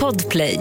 [0.00, 0.60] Podplay.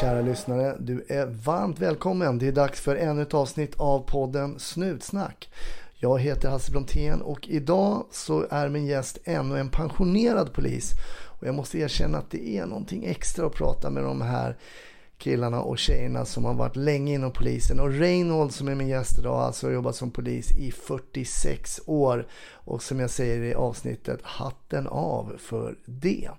[0.00, 2.38] Kära lyssnare, du är varmt välkommen.
[2.38, 5.50] Det är dags för ännu ett avsnitt av podden Snutsnack.
[5.94, 10.92] Jag heter Hasse Brontén och idag så är min gäst ännu en pensionerad polis.
[11.40, 14.56] Och jag måste erkänna att det är någonting extra att prata med de här
[15.24, 17.80] killarna och tjejerna som har varit länge inom polisen.
[17.80, 22.26] Och Reinhold som är min gäst idag alltså har jobbat som polis i 46 år.
[22.52, 26.30] Och som jag säger i avsnittet, hatten av för det.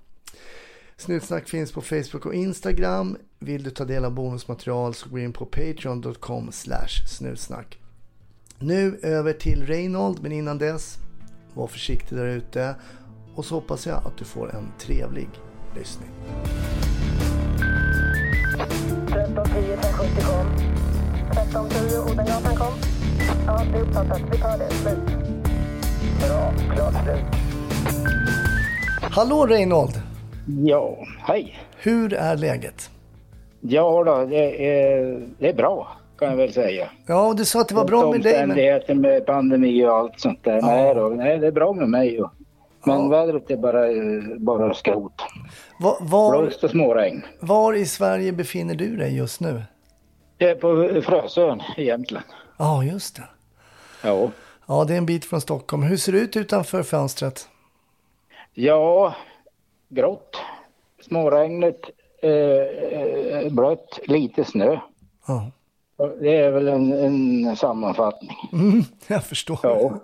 [0.98, 3.18] Snutsnack finns på Facebook och Instagram.
[3.40, 6.52] Vill du ta del av bonusmaterial så gå in på patreon.com
[7.08, 7.78] snutsnack.
[8.60, 10.98] Nu över till Reinhold, men innan dess,
[11.54, 12.76] var försiktig där ute.
[13.36, 15.30] Och så hoppas jag att du får en trevlig
[15.76, 16.10] lyssning.
[18.62, 20.48] 1310 570 kom.
[21.32, 22.74] 1310 Odengatan kom.
[23.48, 24.22] Ja, det är uppfattat.
[24.32, 24.70] Vi tar det.
[24.70, 24.98] Slut.
[26.28, 26.54] Bra.
[26.76, 27.46] Klart slut.
[29.02, 30.02] Hallå Reinhold!
[30.48, 31.60] Ja, hej.
[31.78, 32.90] Hur är läget?
[33.62, 35.88] Ja då, det är, det är bra
[36.20, 36.90] kan jag väl säga.
[37.08, 38.34] Ja, du sa att det var bra med dig.
[38.34, 38.50] Men...
[38.50, 40.56] Omständigheter med pandemi och allt sånt där.
[40.56, 40.66] Ja.
[40.66, 42.22] Nej, då, nej, det är bra med mig.
[42.22, 42.32] Och,
[42.86, 43.08] men Ja.
[43.08, 43.82] vädret är bara,
[44.40, 45.22] bara skrot.
[45.80, 47.26] Var, var, Blåst och småregn.
[47.40, 49.64] var i Sverige befinner du dig just nu?
[50.38, 52.26] Det är på Frösön i Jämtland.
[52.58, 53.24] Ja, just det.
[54.04, 54.30] Ja.
[54.68, 55.84] Ja, det är en bit från Stockholm.
[55.84, 57.48] Hur ser det ut utanför fönstret?
[58.54, 59.16] ja,
[59.90, 60.38] grått.
[61.02, 61.80] Småregnet,
[62.22, 64.80] eh, eh, blött, lite snö.
[65.28, 65.52] Ja,
[66.22, 68.38] Det är väl en, en sammanfattning.
[68.54, 69.60] mm, jag förstår.
[69.64, 70.00] Ja.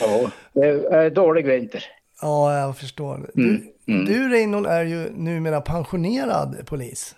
[0.00, 0.30] ja.
[0.52, 1.84] Det är dålig vinter.
[2.22, 3.30] Ja, jag förstår.
[3.36, 7.16] Mm, Du, du Reinhold är ju numera pensionerad polis.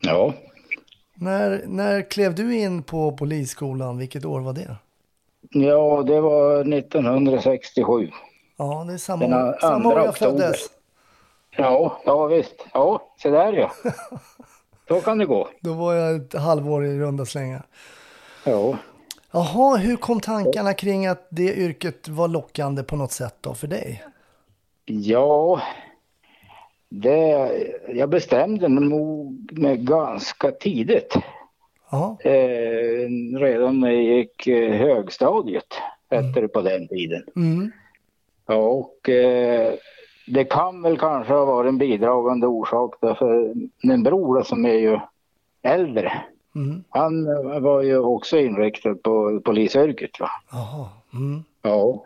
[0.00, 0.34] Ja.
[1.14, 3.98] När, när klev du in på polisskolan?
[3.98, 4.76] Vilket år var det?
[5.50, 8.10] Ja, det var 1967.
[8.56, 10.38] Ja, det är samma, Den samma år jag oktober.
[10.42, 10.60] föddes.
[11.56, 12.66] Ja, ja visst.
[12.72, 13.72] Ja, så där ja.
[14.88, 15.48] Så kan det gå.
[15.60, 17.66] Då var jag ett halvår i runda slängar.
[18.44, 18.76] Ja.
[19.30, 23.66] Jaha, hur kom tankarna kring att det yrket var lockande på något sätt då för
[23.66, 24.04] dig?
[24.88, 25.60] Ja,
[26.88, 27.50] det,
[27.88, 31.16] jag bestämde nog mig ganska tidigt.
[32.24, 35.74] Eh, redan när jag gick eh, högstadiet,
[36.10, 37.22] hette det på den tiden.
[37.36, 37.70] mm.
[38.46, 39.74] Och eh,
[40.26, 44.98] det kan väl kanske ha varit en bidragande orsak därför min bror som är ju
[45.62, 46.12] äldre,
[46.54, 46.84] Mm.
[46.88, 47.24] han
[47.62, 50.20] var ju också inriktad på polisyrket.
[50.20, 50.30] Va?
[50.50, 50.88] Jaha.
[51.14, 51.44] Mm.
[51.62, 52.04] Ja,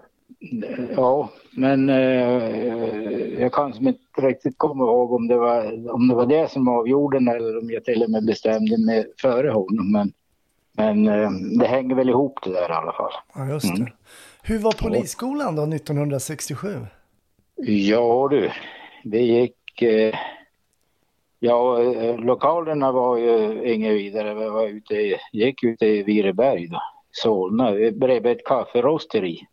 [0.97, 6.26] ja men eh, jag kan inte riktigt komma ihåg om det, var, om det var
[6.26, 9.92] det som avgjorde eller om jag till och med bestämde mig före honom.
[9.92, 10.12] Men,
[10.72, 13.12] men eh, det hänger väl ihop det där i alla fall.
[13.34, 13.92] Ja, just det.
[14.42, 16.86] Hur var polisskolan då 1967?
[17.56, 18.50] Ja du,
[19.04, 19.82] det gick...
[19.82, 20.14] Eh,
[21.38, 24.34] ja, eh, lokalerna var ju inget vidare.
[24.34, 26.80] Vi var ute i, gick ute i Vireberg då,
[27.10, 29.46] Solna, bredvid ett kafferosteri.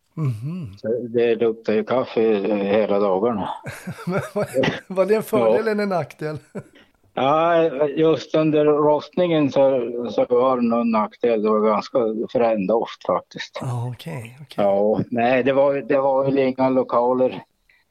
[0.80, 3.48] Så Det luktade ju kaffe eh, hela dagarna.
[4.86, 6.38] Var- det en fördel eller en nackdel?
[7.14, 11.42] Ja, just under rostningen så, så var det någon nackdel.
[11.42, 11.98] Det var ganska
[12.32, 13.58] frän doft faktiskt.
[13.60, 14.38] Ja, okej.
[14.42, 14.64] okej.
[14.64, 17.42] Ja, nej, det var, det var väl inga lokaler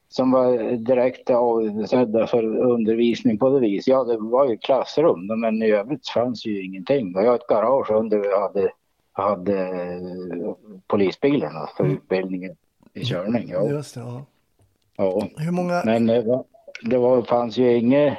[0.10, 3.88] som var direkt avsedda för undervisning på det vis.
[3.88, 7.14] Ja, det var ju klassrum, men i övrigt fanns ju ingenting.
[7.14, 8.72] Det var ett garage under vi hade,
[9.20, 10.54] hade eh,
[10.88, 12.56] polisbilarna för utbildningen
[12.94, 13.50] i körning.
[13.50, 13.70] Ja.
[13.70, 14.26] Just det, ja.
[14.98, 15.28] Ja.
[15.38, 15.82] Hur många...
[15.86, 16.44] Men det, var,
[16.82, 18.18] det var, fanns ju inget,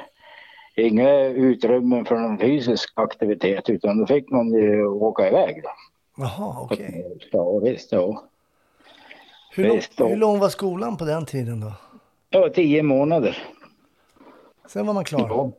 [0.75, 5.63] inga utrymmen för någon fysisk aktivitet utan då fick man ju åka iväg.
[5.63, 5.69] Då.
[6.17, 7.17] Jaha, okej.
[7.31, 7.91] Ja, visst.
[7.91, 8.23] Ja.
[9.55, 11.73] Hur, lång, Visst hur lång var skolan på den tiden då?
[12.29, 13.37] ja, tio månader.
[14.67, 15.27] Sen var man klar?
[15.29, 15.51] Ja.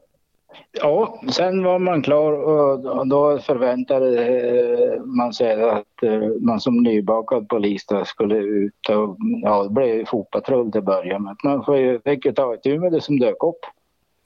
[0.72, 6.82] Ja, sen var man klar och då förväntade eh, man sig att eh, man som
[6.82, 11.22] nybakad polis skulle ut och ja, det blev fotpatrull till början.
[11.22, 11.64] Men man
[12.04, 13.60] fick ju ta itu med det som dök upp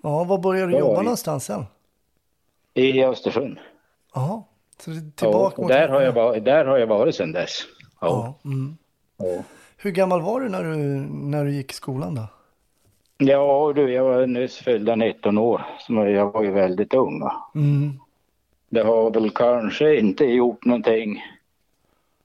[0.02, 1.64] Ja, var började du Ja, jobba någonstans sen?
[2.74, 3.58] i Östersund.
[4.14, 4.42] Jaha,
[4.80, 5.70] så Ja, tillbaka mot...
[5.70, 7.60] där, har jag varit, där har jag varit sedan dess.
[8.00, 8.36] Ja.
[8.42, 8.76] Ja, mm.
[9.16, 9.42] Ja.
[9.76, 10.76] Hur gammal var du när du,
[11.10, 12.26] när du gick i skolan då?
[13.18, 17.22] Ja du, jag var nyss fyllda 19 år, så jag var ju väldigt ung.
[17.54, 17.92] Mm.
[18.68, 21.24] Det har väl kanske inte gjort någonting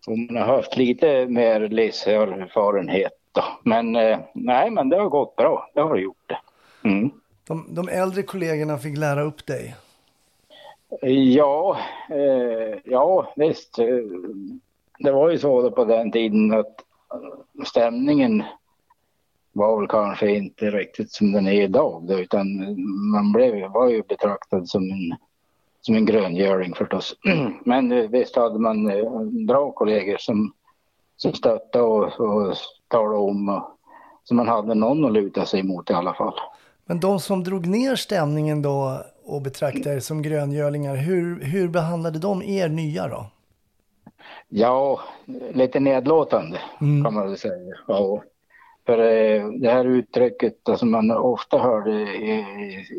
[0.08, 3.44] om man har haft lite mer livserfarenhet då.
[3.64, 5.70] Men eh, nej, men det har gått bra.
[5.74, 6.38] Det har det gjort det.
[6.90, 7.12] Mm.
[7.48, 9.76] De, de äldre kollegorna fick lära upp dig.
[11.36, 11.78] Ja,
[12.10, 13.80] eh, ja visst.
[13.80, 13.86] eh,
[15.00, 16.76] Det var ju så på den tiden att
[17.68, 18.44] stämningen
[19.54, 22.48] var väl kanske inte riktigt som den är idag då, utan
[23.12, 25.16] man blev, var ju betraktad som en,
[25.82, 27.16] som en gröngöling förstås.
[27.66, 30.54] Men eh, visst hade man eh, bra kollegor som,
[31.18, 32.56] som stöttade och, och
[32.88, 33.78] talade om och,
[34.24, 36.34] så man hade någon att luta sig mot i alla fall.
[36.86, 42.20] Men de som drog ner stämningen då och betraktade er som gröngölingar, hur, hur behandlade
[42.20, 43.26] de er nya då?
[44.50, 45.00] Ja,
[45.54, 47.04] lite nedlåtande Mm.
[47.04, 47.76] kan man väl säga.
[47.88, 48.24] Ja.
[48.86, 52.46] För eh, det här uttrycket som alltså man ofta hörde i,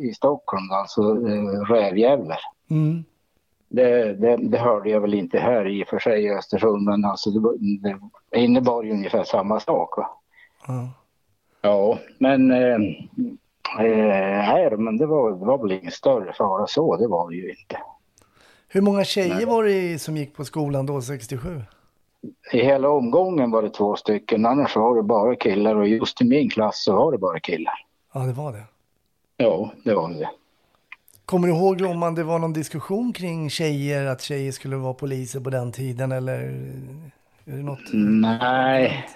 [0.02, 2.40] i, Stockholm, alltså eh, rävjävlar.
[2.70, 3.04] Mm.
[3.68, 7.04] Det, det, det hörde jag väl inte här i och för sig i Östersund, men
[7.04, 7.40] alltså det,
[8.30, 9.96] det innebar ju ungefär samma sak.
[9.96, 10.10] Va?
[11.62, 11.98] Ja.
[12.18, 12.78] Men eh,
[13.78, 17.36] eh, här, men det var, det var väl ingen större fara så, det var det
[17.36, 17.78] ju inte.
[18.68, 21.62] Hur många tjejer var det som gick på skolan då 67?
[22.52, 26.24] I hela omgången var det två stycken, annars var det bara killar och just i
[26.24, 27.74] min klass så var det bara killar.
[28.14, 28.64] Ja, det var det.
[29.36, 30.30] Ja, det var det.
[31.24, 35.40] Kommer du ihåg om det var någon diskussion kring tjejer, att tjejer skulle vara poliser
[35.40, 36.38] på den tiden eller
[37.44, 37.92] är det något?
[37.92, 39.06] Nej.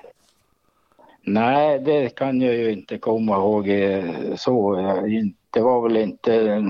[1.22, 4.76] Nej, det kan jag ju inte komma ihåg eh, så.
[5.50, 6.60] Det var väl inte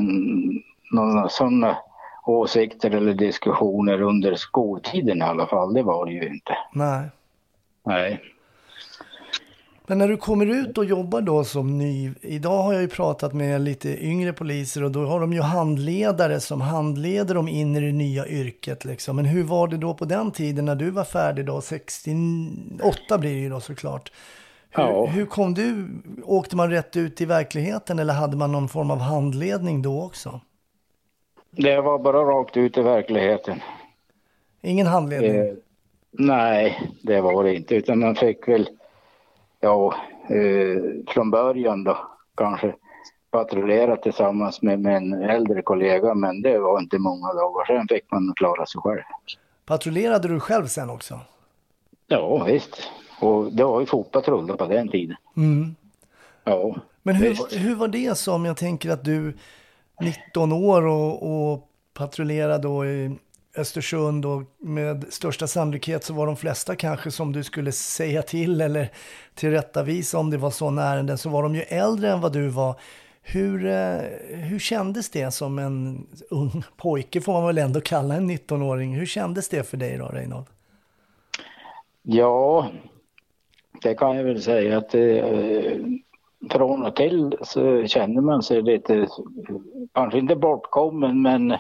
[0.93, 1.77] några sådana
[2.27, 5.75] åsikter eller diskussioner under skoltiden i alla fall.
[5.75, 6.57] Det var det ju inte.
[6.73, 7.09] Nej.
[7.87, 8.21] Nej.
[9.89, 13.33] Men när du kommer ut och jobbar då som ny, idag har jag ju pratat
[13.33, 17.81] med lite yngre poliser och då har de ju handledare som handleder dem in i
[17.81, 19.17] det nya yrket liksom.
[19.17, 23.35] Men hur var det då på den tiden när du var färdig då, 68 blir
[23.35, 24.13] det ju då såklart.
[24.71, 25.07] Hur, Ja.
[25.07, 25.89] hur kom du,
[26.25, 30.41] åkte man rätt ut i verkligheten eller hade man någon form av handledning då också?
[31.51, 33.61] Det var bara rakt ut i verkligheten.
[34.63, 35.37] Ingen handledning?
[35.37, 35.55] Eh,
[36.11, 37.75] nej, det var det inte.
[37.75, 38.69] Utan man fick väl,
[39.61, 39.95] ja,
[40.29, 41.97] eh, från början då
[42.37, 42.75] kanske
[43.31, 46.15] patrullera tillsammans med, med en äldre kollega.
[46.15, 47.65] Men det var inte många dagar.
[47.65, 49.03] Sen fick man klara sig själv.
[49.67, 51.21] Patrullerade du själv sen också?
[52.07, 52.91] Ja, visst.
[53.21, 55.17] Och det var ju fotpatrull då på den tiden.
[55.37, 55.75] Mm.
[56.45, 57.53] Ja, Men hur, visst.
[57.57, 59.37] hur var det som, jag tänker att du
[60.01, 63.17] 19 år och, och patrullerade då i
[63.57, 68.61] Östersund och med största sannolikhet så var de flesta kanske som du skulle säga till
[68.61, 68.89] eller
[69.35, 72.81] tillrättavisa om det var sådana ärenden så var de ju äldre än vad du var.
[73.23, 73.99] Hur, eh,
[74.29, 78.95] hur kändes det som en ung pojke får man väl ändå kalla en 19-åring.
[78.95, 80.47] Hur kändes det för dig då Reinhold?
[82.03, 82.71] Ja,
[83.83, 85.21] det kan jag väl säga att det,
[86.51, 89.09] från och till så känner man sig lite,
[89.93, 91.57] kanske inte bortkommen men,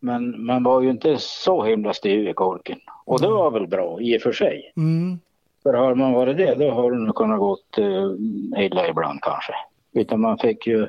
[0.00, 2.78] men man var ju inte så himla styv i korken.
[3.04, 4.72] Och det var väl bra i och för sig.
[4.76, 5.18] Mm.
[5.62, 9.54] För har man varit det då har det nog kunnat gått eh, illa ibland kanske.
[9.92, 10.88] Utan man fick ju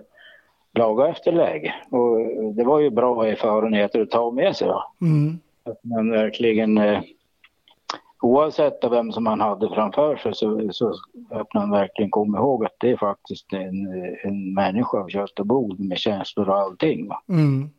[0.74, 1.76] laga efter läge.
[1.90, 2.20] Och
[2.56, 4.84] det var ju bra erfarenheter att ta med sig då.
[5.02, 5.40] Mm.
[5.64, 7.02] Att man verkligen, eh,
[8.24, 10.94] oavsett av vem som man hade framför sig, så, så
[11.30, 13.88] att man verkligen kom ihåg att det är faktiskt en,
[14.24, 17.08] en människa av kött och blod med känslor och allting.
[17.08, 17.24] Va?
[17.30, 17.70] Mm.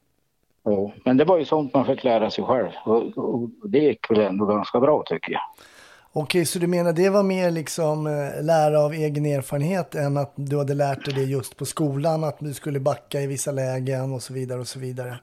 [1.04, 4.20] Men det var ju sånt man fick lära sig själv och, och det gick väl
[4.20, 5.42] ändå ganska bra tycker jag.
[6.12, 10.32] Okej, så du menar det var mer liksom eh, lära av egen erfarenhet än att
[10.34, 14.12] du hade lärt dig det just på skolan, att du skulle backa i vissa lägen
[14.12, 15.18] och så vidare och så vidare?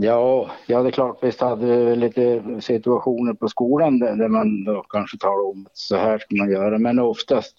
[0.00, 4.64] Ja, ja det är klart visst hade vi lite situationer på skolan där, där man
[4.64, 6.78] då kanske talar om att så här ska man göra.
[6.78, 7.56] Men oftast,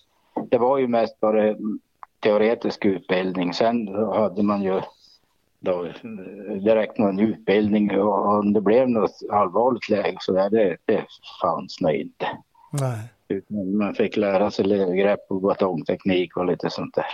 [0.49, 1.55] det var ju mest bara
[2.19, 3.53] teoretisk utbildning.
[3.53, 4.81] Sen hade man ju
[5.59, 10.77] då eh, direkt någon utbildning och om det blev något allvarligt läge så där, det,
[10.85, 11.05] det
[11.41, 12.27] fanns nog inte.
[12.71, 13.53] Nej.
[13.77, 17.05] Man fick lära sig grepp och batongteknik och lite sånt där.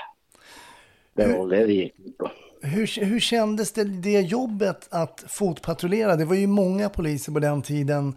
[1.13, 2.29] Det var det det gick ut på.
[2.62, 6.15] Hur, hur kändes det, det jobbet att fotpatrullera?
[6.15, 8.15] Det var ju många poliser på den tiden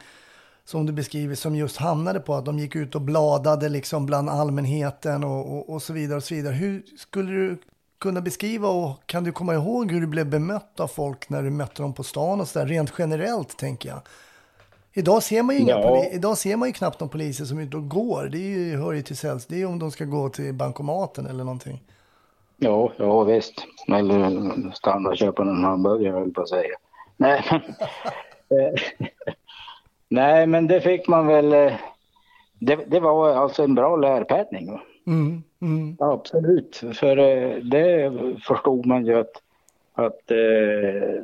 [0.64, 4.30] som du beskriver som just hamnade på att de gick ut och bladade liksom bland
[4.30, 6.54] allmänheten och, och, och så vidare och så vidare.
[6.54, 7.58] Hur skulle du
[8.00, 11.50] kunna beskriva och kan du komma ihåg hur du blev bemött av folk när du
[11.50, 14.00] mötte dem på stan och så där rent generellt tänker jag.
[14.92, 16.04] Idag ser man ju, inga Ja.
[16.12, 18.28] idag ser man ju knappt någon poliser som är ute och går.
[18.32, 19.46] Det är ju, hör ju till sälls.
[19.46, 21.82] Det är ju om de ska gå till bankomaten eller någonting.
[22.58, 23.66] Ja, ja visst.
[23.88, 26.76] Eller stanna och köpa en hamburgare höll på att säga.
[27.16, 27.60] Nej, men,
[28.60, 28.72] eh,
[30.08, 31.52] nej, men det fick man väl.
[31.52, 31.72] eh,
[32.60, 34.80] Det, det var alltså en bra lärpenning.
[35.06, 38.12] Mm, mm, Absolut, för eh, det
[38.46, 39.32] förstod man ju att,
[39.94, 41.22] att eh,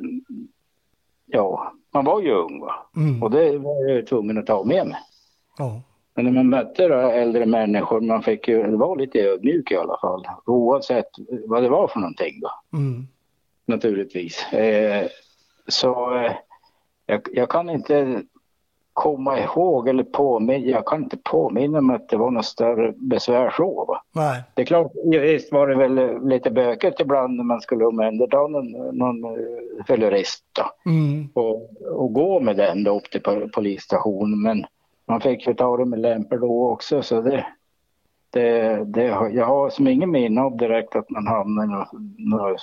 [1.25, 2.75] ja, man var ju ung va?
[2.95, 3.23] mm.
[3.23, 4.97] och det var jag tvungen att ta med mig.
[5.57, 5.81] Ja.
[6.15, 9.97] Men när man mötte då äldre människor, man fick ju vara lite ödmjuk i alla
[10.01, 10.23] fall.
[10.45, 11.09] Oavsett
[11.47, 13.07] vad det var för någonting då, Mm.
[13.65, 14.53] naturligtvis.
[14.53, 15.07] Eh,
[15.67, 16.31] så eh,
[17.05, 18.21] jag, jag kan inte
[18.93, 23.49] komma ihåg eller påminna, jag kan inte påminna mig att det var något större besvär
[23.57, 23.85] så.
[23.85, 24.01] Va?
[24.11, 24.43] Nej.
[24.53, 28.71] Det är klart, visst var det väl lite bökigt ibland när man skulle omhänderta någon,
[28.97, 30.43] någon eh, fyllerist
[30.85, 31.29] Mm.
[31.33, 34.41] och, och gå med den då upp till po- polisstationen.
[34.41, 34.65] Men
[35.07, 37.45] man fick ju ta det med lämpor då också så det,
[38.29, 42.57] det, det, jag har som ingen minne av direkt att man hamnade i några, några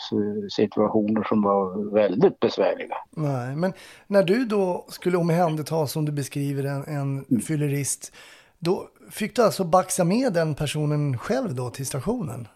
[0.51, 2.97] situationer som var väldigt besvärliga.
[3.11, 3.73] Nej, men
[4.07, 6.85] när du då skulle omhänderta som du beskriver en,
[7.31, 8.13] en fyllerist,
[8.59, 12.49] då fick du alltså baxa med den personen själv då till stationen?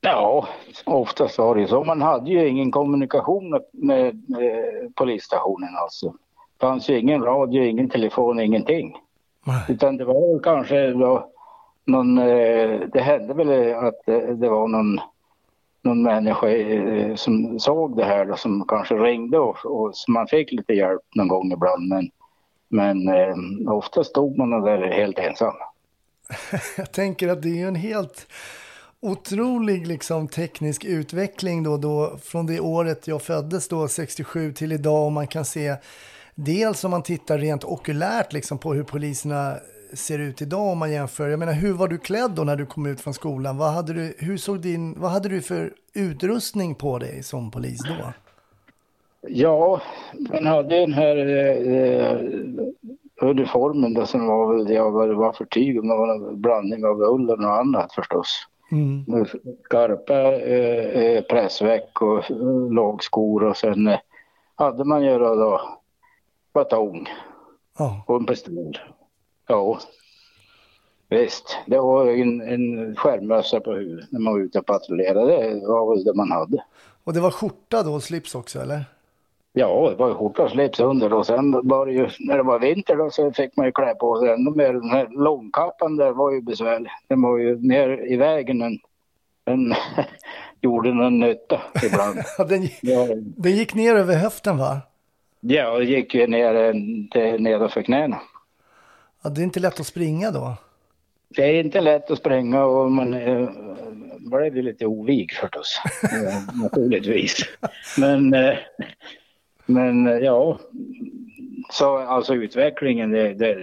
[0.00, 0.48] Ja,
[0.84, 1.84] oftast var det så.
[1.84, 4.64] Man hade ju ingen kommunikation med, med, med
[4.94, 6.14] polisstationen alltså.
[6.60, 8.96] Fanns ju ingen radio, ingen telefon, ingenting.
[9.46, 9.62] Nej.
[9.68, 11.30] Utan det var kanske då
[11.84, 15.00] någon, eh, det hände väl att eh, det var någon,
[15.82, 20.26] någon människa eh, som såg det här då, som kanske ringde och, och så man
[20.26, 21.88] fick lite hjälp någon gång ibland.
[21.88, 22.10] Men,
[22.68, 23.34] men eh,
[23.72, 25.54] ofta stod man där helt ensam.
[26.76, 28.26] Jag tänker att det är ju en helt
[29.00, 35.06] otrolig liksom, teknisk utveckling då, då från det året jag föddes då 67 till idag
[35.06, 35.76] och man kan se
[36.34, 39.56] dels om man tittar rent okulärt liksom, på hur poliserna
[39.94, 41.28] ser ut idag om man jämför.
[41.28, 43.56] Jag menar, hur var du klädd då när du kom ut från skolan?
[43.56, 47.80] Vad hade du, hur såg din, vad hade du för utrustning på dig som polis
[47.84, 48.12] då?
[49.28, 49.80] Ja,
[50.32, 52.18] man hade den här eh,
[53.20, 56.40] uniformen då som var väl, ja vad det var för tyg, om det var en
[56.40, 58.46] blandning av ull och något annat förstås.
[58.72, 59.04] Mm.
[59.64, 63.98] Skarpa eh, eh, pressväck och eh, lågskor och sen eh,
[64.54, 65.60] hade man ju då, då
[66.52, 67.08] batong
[67.78, 68.04] Ja.
[68.06, 68.78] och en pistol.
[69.48, 69.78] Ja,
[71.08, 71.58] visst.
[71.66, 75.54] Det var en, en skärmmössa på huvudet när man var ute och patrullerade.
[75.54, 76.64] Det var väl det man hade.
[77.04, 78.84] Och det var skjorta då och slips också eller?
[79.52, 82.42] Ja, det var ju skjorta och slips under och sen var det ju, när det
[82.42, 84.72] var vinter då så fick man ju klä på sig ännu mer.
[84.72, 86.90] Den här långkappan där var ju besvärlig.
[87.08, 88.58] Den var ju ner i vägen.
[88.58, 88.78] Den,
[89.44, 89.74] den
[90.60, 92.16] gjorde någon nytta ibland.
[92.48, 94.78] Den, Ja, den gick ner över höften va?
[95.40, 96.54] Ja det gick ju ner
[97.16, 98.20] eh, nedanför knäna.
[99.22, 100.56] Ja, det är inte lätt att springa då.
[101.36, 103.48] Det är inte lätt att spränga och man eh,
[104.18, 105.80] blev ju lite ovig förstås,
[106.62, 107.44] naturligtvis.
[107.98, 108.54] Men, eh,
[109.66, 110.58] men eh, ja,
[111.70, 113.54] så alltså utvecklingen det, det,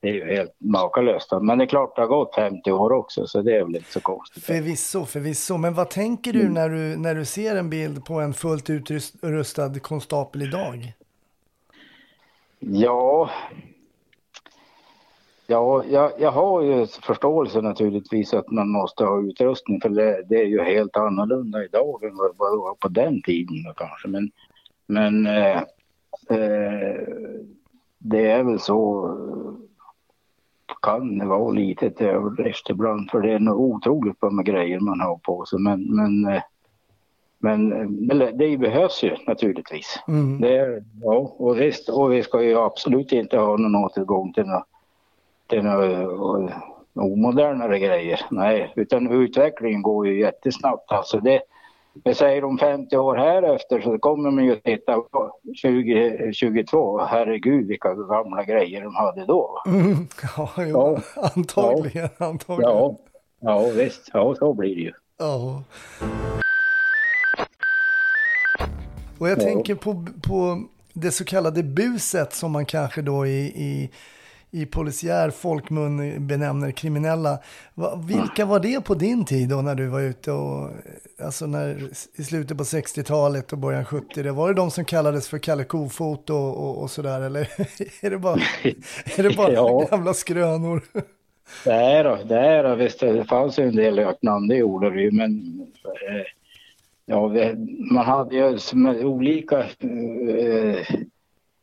[0.00, 1.32] det är ju helt makalöst.
[1.42, 3.92] Men det är klart det har gått 50 år också så det är väl inte
[3.92, 4.44] så konstigt.
[4.44, 5.56] Förvisso, förvisso.
[5.56, 9.80] Men vad tänker du när du, när du ser en bild på en fullt utrustad
[9.80, 10.92] konstapel idag?
[12.58, 13.30] Ja,
[15.46, 20.40] ja jag, jag har ju förståelse naturligtvis att man måste ha utrustning för det, det
[20.40, 24.08] är ju helt annorlunda idag än vad det var på den tiden då kanske.
[24.08, 24.30] Men,
[24.86, 25.62] men eh,
[26.30, 27.00] eh,
[27.98, 29.10] det är väl så,
[30.82, 34.80] kan det vara lite till överdrift ibland för det är nog otroligt vad med grejer
[34.80, 35.58] man har på sig.
[35.58, 36.42] Men, men, eh,
[37.38, 37.68] men
[38.38, 39.98] det behövs ju naturligtvis.
[40.08, 40.40] Mm.
[40.40, 44.64] Det ja, och visst, och vi ska ju absolut inte ha någon återgång till några,
[45.46, 46.58] till några eh,
[46.94, 48.20] omodernare grejer.
[48.30, 50.92] Nej, utan utvecklingen går ju jättesnabbt.
[50.92, 51.40] Alltså det,
[52.04, 56.98] jag säger om 50 år här efter så kommer man ju titta på 2022.
[56.98, 59.62] Herregud vilka gamla grejer de hade då.
[59.66, 59.96] Mm.
[60.36, 60.98] Ja, Ja.
[61.36, 62.08] antagligen.
[62.18, 62.72] antagligen.
[62.72, 62.96] Ja,
[63.40, 64.92] ja visst, ja så blir det ju.
[65.18, 65.62] Ja.
[69.18, 69.42] Och jag Ja.
[69.42, 73.90] tänker på, på det så kallade buset som man kanske då i, i,
[74.50, 77.38] i polisiär folkmun benämner kriminella.
[77.74, 80.70] Va, vilka var det på din tid då när du var ute och,
[81.22, 85.28] alltså när, i slutet på 60-talet och början 70 det Var det de som kallades
[85.28, 87.40] för Kalle Kofot och, och, och sådär eller
[88.04, 88.40] är det bara,
[89.16, 89.86] är det bara Ja.
[89.90, 90.82] gamla skrönor?
[91.64, 94.90] Det är då, det är då, visst det fanns ju en del öknamn, det gjorde
[94.90, 96.22] det ju, men eh,
[97.06, 97.30] ja,
[97.92, 100.86] man hade ju som olika eh,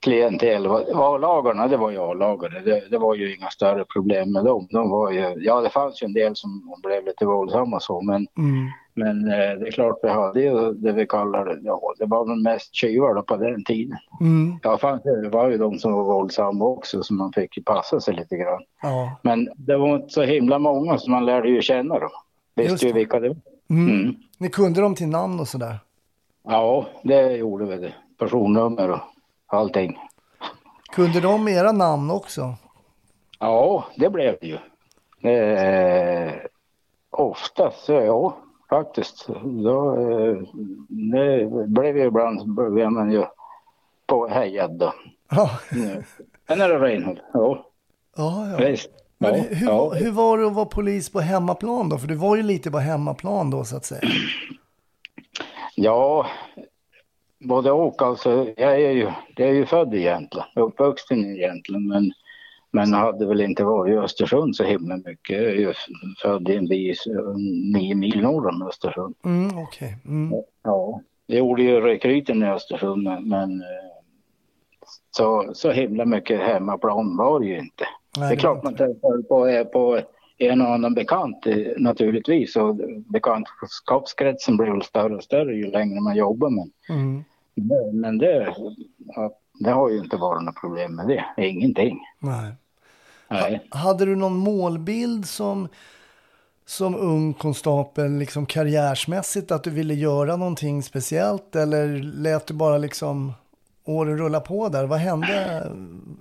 [0.01, 0.67] klientel.
[0.93, 4.67] A-lagarna, det var ju A-lagare, det, det var ju inga större problem med dem.
[4.71, 8.27] De var ju, ja, det fanns ju en del som blev lite våldsamma så, men,
[8.37, 8.67] Mm.
[8.95, 12.41] men eh, det är klart vi hade ju det vi kallar, ja, det var väl
[12.43, 13.97] mest tjuvar på den tiden.
[14.21, 14.59] Mm.
[14.63, 17.99] Ja, fanns det, var ju de som var våldsamma också, så man fick ju passa
[17.99, 18.61] sig lite grann.
[18.81, 19.19] Ja.
[19.21, 22.09] Men det var inte så himla många så man lärde ju känna dem.
[22.55, 23.37] Visste ju vilka det var.
[23.69, 24.15] Mm.
[24.43, 25.79] Ni kunde dem till namn och sådär?
[26.43, 27.93] Ja, det gjorde vi det.
[28.17, 28.99] Personnummer och
[29.47, 29.97] allting.
[30.93, 32.55] Kunde de era namn också?
[33.39, 34.57] Ja, det blev det ju.
[35.31, 36.33] Eh,
[37.09, 38.37] oftast, så ja,
[38.69, 39.27] faktiskt.
[39.43, 40.37] Då, eh,
[40.87, 43.25] det blev ju ibland, blev man ju
[44.05, 44.93] påhejad då.
[45.29, 46.03] Ja, Nu.
[46.47, 47.19] Men är det Reinhold?
[47.33, 47.63] Ja,
[48.15, 48.47] ja.
[48.49, 48.57] ja.
[48.57, 48.91] visst.
[49.23, 49.93] Men Ja, hur, ja.
[49.93, 51.97] hur var det att vara polis på hemmaplan då?
[51.97, 54.01] För du var ju lite på hemmaplan då så att säga.
[55.75, 56.25] ja,
[57.39, 58.47] både och alltså.
[58.57, 62.11] Jag är ju, jag är ju född i Jämtland, uppvuxen i Jämtland men,
[62.71, 65.37] men hade väl inte varit i Östersund så himla mycket.
[65.37, 65.73] Jag är ju
[66.21, 66.93] född i en by
[67.73, 69.15] nio mil norr om Östersund.
[69.25, 69.97] Mm, okej.
[70.05, 70.33] Mm.
[70.63, 73.67] Ja, jag gjorde ju rekryten i Östersund men, men eh,
[75.11, 77.85] så, så himla mycket hemmaplan var det ju inte.
[78.17, 79.99] Nej, det är klart man träffar på, på
[80.37, 81.45] en och annan bekant
[81.77, 87.23] naturligtvis och bekantskapskretsen blir väl större och större ju längre man jobbar men, Mm.
[88.01, 88.55] men det,
[89.59, 91.99] det har ju inte varit något problem med det, ingenting.
[92.19, 92.51] Nej.
[93.27, 93.67] Nej.
[93.69, 95.67] Hade du någon målbild som,
[96.65, 101.55] som ung konstapel, liksom karriärsmässigt, att du ville göra någonting speciellt?
[101.55, 103.33] Eller lät du bara liksom
[103.85, 104.85] åren rulla på där?
[104.85, 105.67] Vad hände,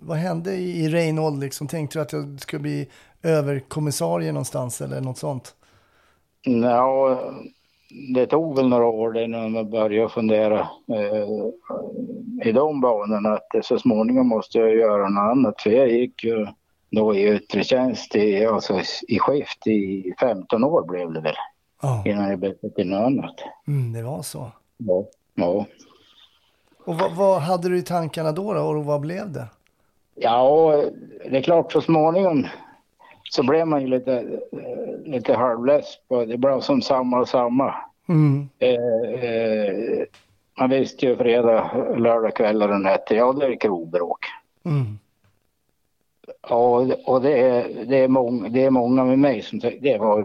[0.00, 1.40] vad hände i Reinhold?
[1.40, 1.69] Liksom?
[1.69, 2.88] Tänkte du att jag skulle bli
[3.23, 5.54] överkommissarie någonstans eller något sånt?
[6.47, 7.19] Nå,
[8.14, 10.61] det tog väl några år innan man började fundera
[10.92, 16.25] eh, i de banorna att så småningom måste jag göra något annat för jag gick
[16.25, 16.47] ju
[16.90, 21.35] då i yttre tjänst i, alltså i skift i 15 år blev det väl
[21.83, 23.35] Ja, innan jag bytte till något annat.
[23.66, 24.50] mm, det var så.
[24.76, 25.04] Ja.
[25.35, 25.66] ja.
[26.85, 29.47] Och vad, vad hade du i tankarna då, då och vad blev det?
[30.15, 30.75] Ja,
[31.31, 32.47] det är klart så småningom
[33.31, 34.25] så blev man ju lite,
[35.05, 37.75] lite halvless på det blev som samma och samma.
[38.09, 38.49] Mm.
[38.59, 40.05] Eh, eh,
[40.59, 44.27] man visste ju fredag, lördag kvällar och nätter, ja det är krogbråk.
[44.65, 44.99] Mm.
[46.49, 49.99] Ja, och det är, det, är många, det är många med mig som säger det
[49.99, 50.19] var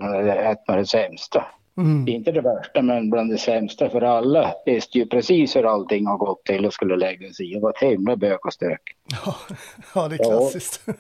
[0.68, 1.46] av det sämsta.
[1.78, 2.08] Mm.
[2.08, 6.18] Inte det värsta men bland det sämsta för alla visste ju precis hur allting har
[6.18, 7.54] gått till och skulle lägga sig i.
[7.54, 8.82] Det var ett himla bök och stök.
[9.26, 9.36] Ja,
[9.96, 10.38] ja, det är Ja.
[10.38, 10.86] klassiskt.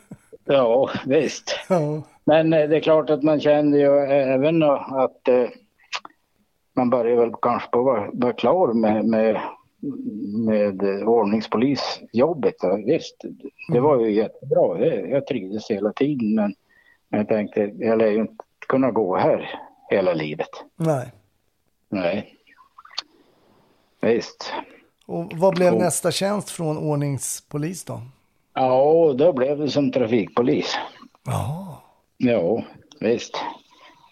[0.49, 1.59] Ja, visst.
[1.69, 2.01] Ja.
[2.25, 5.49] Men eh, det är klart att man kände ju även att eh,
[6.75, 9.41] man började väl kanske på att vara, vara klar med, med,
[10.47, 12.55] med eh, ordningspolisjobbet.
[12.61, 13.17] Ja, Visst,
[13.73, 14.73] det var ju jättebra.
[14.73, 16.53] Det, jag trivdes hela tiden men
[17.09, 19.49] jag tänkte jag lär ju inte kunna gå här
[19.89, 20.49] hela livet.
[20.75, 21.11] Nej.
[21.89, 22.33] Nej.
[24.01, 24.53] Visst.
[25.05, 25.79] Och vad blev Cool.
[25.81, 28.01] nästa tjänst från ordningspolis då?
[28.53, 30.77] Ja, då blev det som trafikpolis.
[31.25, 31.81] Ja.
[32.17, 32.63] Ja,
[32.99, 33.37] visst.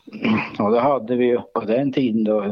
[0.60, 2.50] Och då hade vi ju på den tiden då, eh,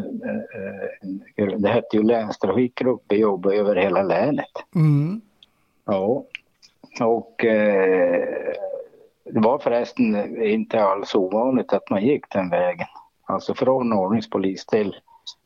[1.37, 4.51] eh, det hette ju länstrafikgrupp, vi jobbade över hela länet.
[4.75, 5.21] Mm.
[5.85, 6.23] Ja,
[7.01, 8.53] och eh,
[9.23, 12.87] det var förresten inte alls ovanligt att man gick den vägen.
[13.25, 14.95] Alltså från ordningspolis till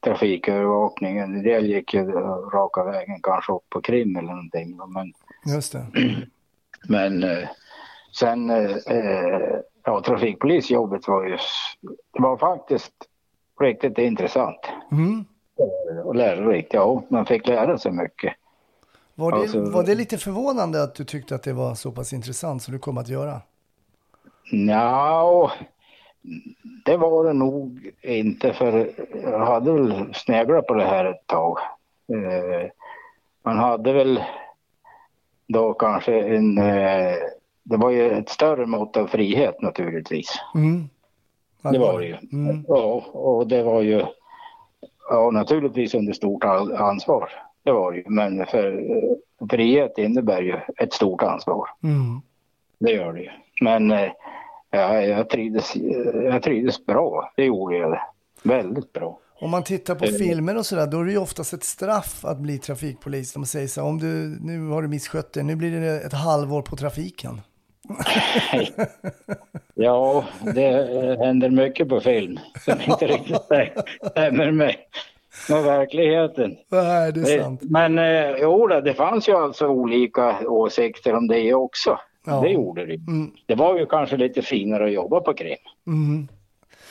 [0.04, 1.18] trafikövervakning.
[1.18, 2.12] En del gick ju
[2.54, 4.78] raka vägen kanske upp på krim eller någonting.
[4.88, 5.14] Men
[5.56, 5.86] Just det.
[6.90, 7.48] men eh,
[8.20, 11.38] sen, eh, eh, ja trafikpolisjobbet var ju,
[12.14, 12.94] det var faktiskt
[13.62, 14.60] riktigt intressant
[14.92, 15.26] Mm.
[16.04, 16.74] och lärorikt.
[16.74, 18.34] Ja, man fick lära sig mycket.
[19.16, 22.14] Var, det, Alltså- var det lite förvånande att du tyckte att det var så pass
[22.14, 23.42] intressant som du kom att göra?
[24.52, 25.52] Ja,
[26.86, 28.92] det var det nog inte för
[29.24, 31.58] jag hade väl sneglat på det här ett tag.
[32.14, 32.70] Eh,
[33.44, 34.20] man hade väl
[35.48, 37.16] då kanske en, eh,
[37.64, 40.42] det var ju ett större mått av frihet naturligtvis.
[40.56, 40.90] Mm.
[41.72, 42.18] Det var det ju.
[42.32, 42.66] Mm.
[42.68, 44.06] Ja, och det var ju
[45.10, 46.44] ja, naturligtvis under stort
[46.78, 47.30] ansvar.
[47.64, 48.04] Det var det ju.
[48.08, 48.84] Men för,
[49.50, 51.70] frihet innebär ju ett stort ansvar.
[51.84, 52.22] Mm.
[52.80, 53.30] Det gör det ju.
[53.62, 54.12] Men eh,
[54.72, 55.76] ja, jag, trivdes,
[56.14, 57.32] jag trivdes bra.
[57.36, 58.00] Det gjorde jag.
[58.44, 59.20] Väldigt bra.
[59.40, 60.12] Om man tittar på Eh.
[60.12, 63.34] filmer och sådär, då är det ju oftast ett straff att bli trafikpolis.
[63.34, 66.14] De säger så här, om du, nu har du misskött dig, nu blir det ett
[66.14, 67.42] halvår på trafiken.
[69.80, 70.24] Ja,
[70.56, 73.42] det händer mycket på film som inte riktigt
[74.12, 74.76] stämmer med,
[75.50, 76.56] med verkligheten.
[76.72, 77.62] Nej, det är Eh, sant.
[77.64, 82.00] Men eh, jo, det fanns ju alltså olika åsikter om det också.
[82.28, 82.42] Ja.
[82.42, 82.94] Det gjorde det.
[82.94, 83.32] Mm.
[83.46, 85.58] Det var ju kanske lite finare att jobba på krim.
[85.88, 86.28] Mm.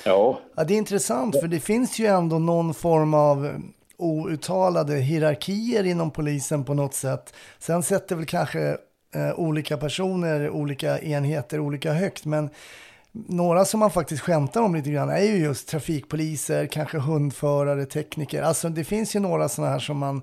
[0.04, 3.62] Ja, Ja, det är intressant, för det finns ju ändå någon form av
[3.96, 7.34] outtalade hierarkier inom polisen på något sätt.
[7.58, 8.76] Sen sätter väl kanske
[9.14, 12.50] eh, olika personer, olika enheter olika högt, men
[13.12, 18.42] några som man faktiskt skämtar om lite grann är ju just trafikpoliser, kanske hundförare, tekniker.
[18.42, 20.22] Alltså det finns ju några sådana här som man,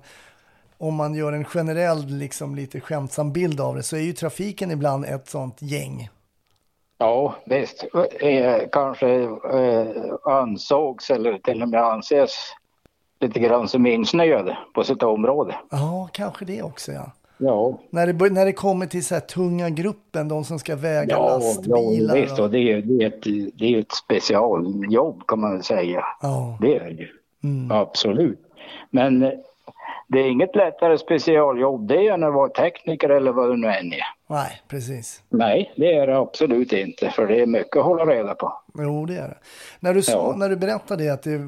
[0.88, 4.70] om man gör en generell, liksom lite skämtsam bild av det, så är ju trafiken
[4.70, 6.08] ibland ett sånt gäng.
[6.98, 7.84] Ja, visst.
[8.20, 9.08] Eh, kanske
[9.52, 9.88] eh,
[10.24, 12.34] ansågs eller till och med anses
[13.20, 15.54] lite grann som insnöade på sitt område.
[15.70, 17.12] Ja, kanske det också ja.
[17.38, 21.14] Ja, När det, när det kommer till så här tunga gruppen, de som ska väga
[21.14, 22.14] ja, ja lastbilar.
[22.14, 22.38] visst.
[22.38, 23.22] Och det är, det, är ett,
[23.58, 26.04] det är ett specialjobb kan man väl säga.
[26.22, 27.08] ja, Det är det ju.
[27.44, 28.40] mm, Absolut.
[28.90, 29.32] Men
[30.08, 33.92] det är inget lättare specialjobb det än att vara tekniker eller vad det nu än
[33.92, 34.02] är.
[34.28, 35.22] nej, precis.
[35.28, 37.10] Nej, det är det absolut inte.
[37.10, 38.52] För det är mycket att hålla reda på.
[38.78, 39.38] Jo, det är det.
[39.80, 40.34] När du, sa, Ja.
[40.36, 41.40] när du berättade att det,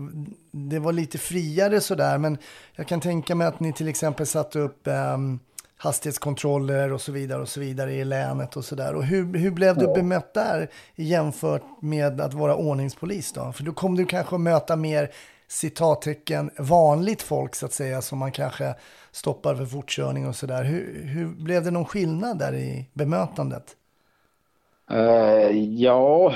[0.50, 2.38] det var lite friare sådär, men
[2.76, 5.38] jag kan tänka mig att ni till exempel satte upp ehm,
[5.78, 8.94] hastighetskontroller och så vidare och så vidare i länet och sådär.
[8.94, 9.94] Och hur, hur blev du Ja.
[9.94, 13.52] bemött där jämfört med att vara ordningspolis då?
[13.52, 15.10] För då kom du kanske att möta mer
[15.48, 18.74] citattecken vanligt folk så att säga som man kanske
[19.12, 20.64] stoppar för fortkörning och sådär.
[20.64, 23.76] Hur, hur blev det någon skillnad där i bemötandet?
[24.90, 26.32] Eh, ja,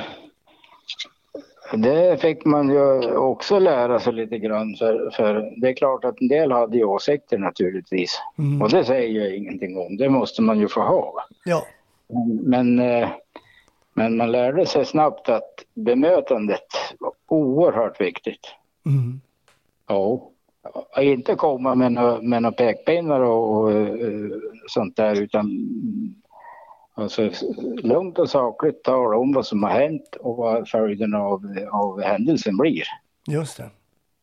[1.73, 4.77] det fick man ju också lära sig lite grann.
[4.79, 8.21] För, för det är klart att en del hade ju åsikter naturligtvis.
[8.39, 8.63] Mm.
[8.63, 9.97] Och det säger jag ingenting om.
[9.97, 11.27] Det måste man ju få ha.
[11.45, 11.67] Ja,
[12.43, 13.09] Men, eh,
[13.95, 16.67] men man lärde sig snabbt att bemötandet
[16.99, 18.55] var oerhört viktigt.
[18.87, 19.21] Mm.
[19.89, 20.31] Ja.
[20.95, 24.31] Och Inte komma med några med några pekpinnar och, och eh,
[24.69, 25.69] sånt där utan
[26.95, 27.31] alltså,
[27.83, 32.57] lugnt och sakligt tala om vad som har hänt och vad följden av, av händelsen
[32.57, 32.83] blir.
[33.27, 33.71] just det.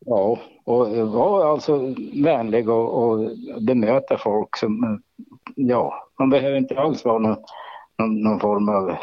[0.06, 1.94] Ja, och vara alltså
[2.24, 5.02] vänlig och, och bemöta folk som,
[5.56, 7.36] ja, man behöver inte alls vara någon,
[7.98, 8.96] någon, någon form av,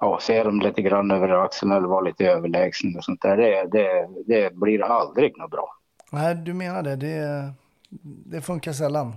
[0.00, 3.36] ja, se dem lite grann över axeln eller vara lite överlägsen och sånt där.
[3.36, 5.76] Det, det, det blir aldrig något bra.
[6.12, 6.96] Nej, du menar det.
[6.96, 7.52] Det,
[8.26, 9.12] det funkar sällan.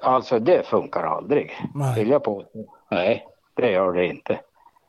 [0.00, 1.94] Alltså det funkar aldrig, Nej.
[1.94, 2.64] vill jag påstå.
[2.90, 4.40] Nej, det gör det inte.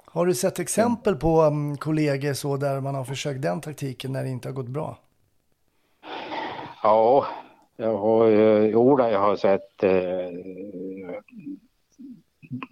[0.06, 4.24] Har du sett exempel på um, kollegor så där man har försökt den taktiken när
[4.24, 4.98] det inte har gått bra?
[6.84, 7.26] Ja,
[7.76, 9.92] jag har jo, jag har sett eh,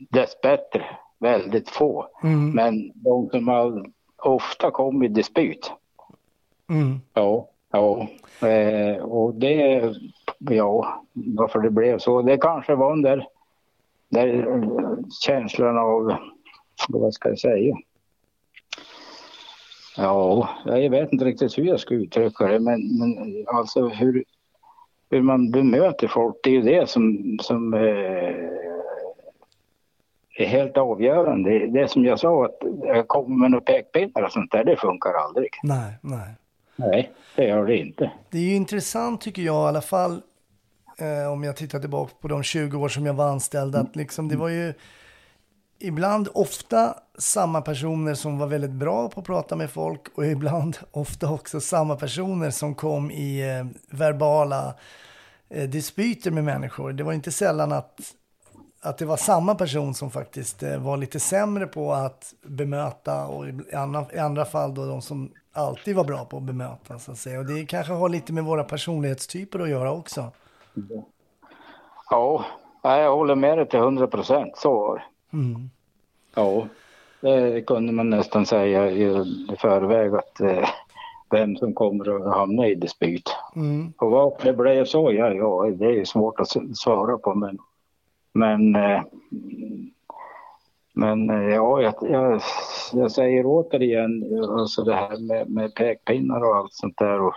[0.09, 0.85] dessbättre
[1.25, 2.07] väldigt få.
[2.23, 2.51] Mm.
[2.51, 5.71] Men de som har ofta kom i dispyt.
[6.69, 6.99] Mm.
[7.13, 8.07] Ja, ja.
[8.47, 9.81] Eh, och det,
[10.39, 12.21] ja, varför det blev så.
[12.21, 13.27] Det kanske var den där,
[14.09, 14.47] där
[15.25, 16.15] känslan av,
[16.89, 17.75] vad ska jag säga?
[19.97, 24.23] Ja, jag vet inte riktigt hur jag ska uttrycka det, men, men alltså hur,
[25.09, 28.64] hur man bemöter folk, det är ju det som, som eh,
[30.43, 31.67] är helt avgörande.
[31.67, 35.49] Det, som jag sa, att kommer med några pekpinnar och sånt där, det funkar aldrig.
[35.63, 36.35] Nej, nej.
[36.75, 38.11] Nej, det gör det inte.
[38.29, 40.21] Det är ju intressant tycker jag i alla fall,
[40.99, 44.27] eh, om jag tittar tillbaka på de 20 år som jag var anställd, att liksom
[44.27, 44.73] det var ju
[45.79, 50.77] ibland ofta samma personer som var väldigt bra på att prata med folk och ibland
[50.91, 54.75] ofta också samma personer som kom i eh, verbala
[55.49, 56.93] eh, dispyter med människor.
[56.93, 57.99] Det var inte sällan att,
[58.85, 63.47] att det var samma person som faktiskt eh, var lite sämre på att bemöta och
[63.47, 67.11] i andra, i andra fall då de som alltid var bra på att bemöta så
[67.11, 67.39] att säga.
[67.39, 70.31] Och det kanske har lite med våra personlighetstyper att göra också.
[72.09, 72.45] Ja,
[72.83, 74.57] jag håller med dig till 100 procent.
[74.57, 75.37] Så var det.
[75.37, 75.69] Mm.
[76.35, 76.67] Ja,
[77.21, 79.27] det kunde man nästan säga i,
[79.59, 80.69] förväg att eh,
[81.29, 83.35] vem som kommer att hamna i dispyt.
[83.55, 83.93] Mm.
[83.97, 87.33] Och varför det blev så, ja, ja, det är svårt att svara på.
[87.33, 87.59] Men,
[88.35, 89.01] men, eh,
[90.93, 92.41] men eh, ja, jag, jag,
[92.93, 97.33] jag säger återigen, alltså det här med, med pekpinnar och allt sånt där och,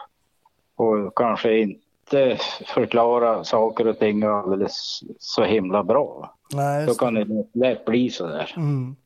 [0.76, 6.34] och kanske inte förklara saker och ting alldeles så himla bra.
[6.54, 8.54] Nej, Då kan det lätt bli så där.
[8.56, 8.96] Mm.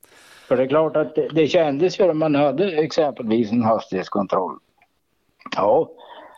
[0.49, 4.59] För det är klart att det, det kändes ju när man hade exempelvis en hastighetskontroll.
[5.57, 5.91] Ja,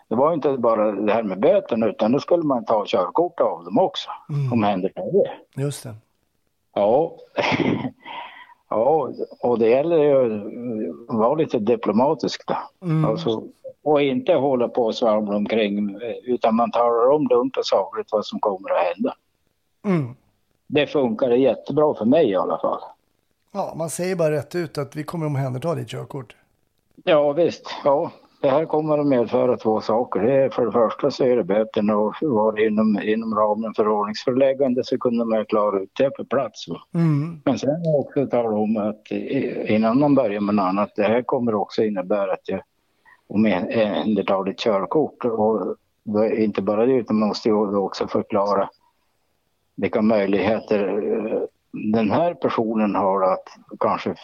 [0.08, 3.64] det var inte bara det här med böten utan då skulle man ta körkort av
[3.64, 4.10] dem också.
[4.28, 4.52] Mm.
[4.52, 5.62] Omhänderta det.
[5.62, 5.94] Just det.
[6.74, 7.16] Ja.
[8.68, 12.86] ja, och det gäller ju att vara lite diplomatisk då.
[12.86, 13.04] Mm.
[13.04, 13.42] Alltså,
[13.82, 18.26] och inte hålla på och svamla omkring utan man talar om lugnt och sakligt vad
[18.26, 19.14] som kommer att hända.
[19.84, 20.14] Mm.
[20.66, 22.80] Det funkar jättebra för mig i alla fall.
[23.52, 26.36] Ja, man säger bara rätt ut att vi kommer omhänderta ditt körkort.
[27.04, 28.12] Ja visst, ja.
[28.44, 30.20] Det här kommer att medföra två saker.
[30.20, 33.88] Det är för det första så är det böten och var inom, inom ramen för
[33.88, 36.66] ordningsförläggande så kunde man klara ut det på plats.
[36.94, 37.40] Mm.
[37.44, 39.10] Men sen också tala om att
[39.68, 42.60] innan man börjar med något annat, det här kommer också innebära att jag
[43.26, 45.24] omhändertar ditt körkort.
[45.24, 45.76] Och
[46.32, 48.68] inte bara det utan man måste också förklara
[49.76, 51.40] vilka möjligheter eh,
[51.92, 53.48] den här personen har att
[53.80, 54.14] kanske,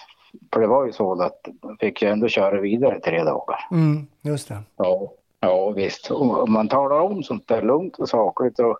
[0.52, 1.48] för det var ju så att
[1.80, 3.58] fick ju ändå köra vidare tre dagar.
[3.70, 4.62] Mm, just det.
[4.76, 6.10] Ja, ja visst.
[6.10, 8.78] Och man talar om sånt där lugnt och sakligt och,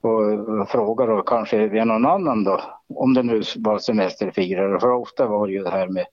[0.00, 2.60] och frågar och kanske någon annan då,
[2.94, 4.80] om det nu var semesterfirare.
[4.80, 6.06] För ofta var det ju det här med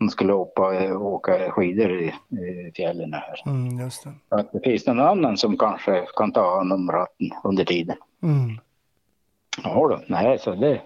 [0.00, 3.42] de skulle hoppa, åka skidor i, i fjällen här.
[3.46, 4.36] Mm, just det.
[4.36, 7.96] Att det finns någon annan som kanske kan ta hand om ratten under tiden.
[8.22, 8.58] Mm.
[9.64, 10.80] Ja då, nej så det...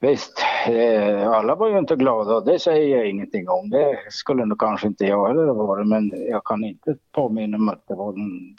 [0.00, 0.32] Visst,
[0.68, 3.70] eh, alla var ju inte glada det säger jag ingenting om.
[3.70, 7.72] Det skulle nog kanske inte jag heller ha varit men jag kan inte påminna mig
[7.72, 8.56] att det var någon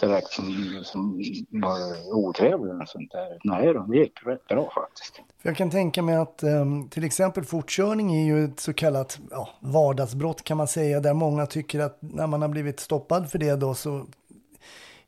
[0.00, 0.44] direkt som,
[0.84, 1.78] som var
[2.18, 3.38] otrevlig eller sånt där.
[3.44, 5.14] Nej de det gick rätt bra faktiskt.
[5.42, 9.18] För jag kan tänka mig att ehm, till exempel fortkörning är ju ett så kallat
[9.30, 11.00] ja, vardagsbrott kan man säga.
[11.00, 14.06] Där många tycker att när man har blivit stoppad för det då så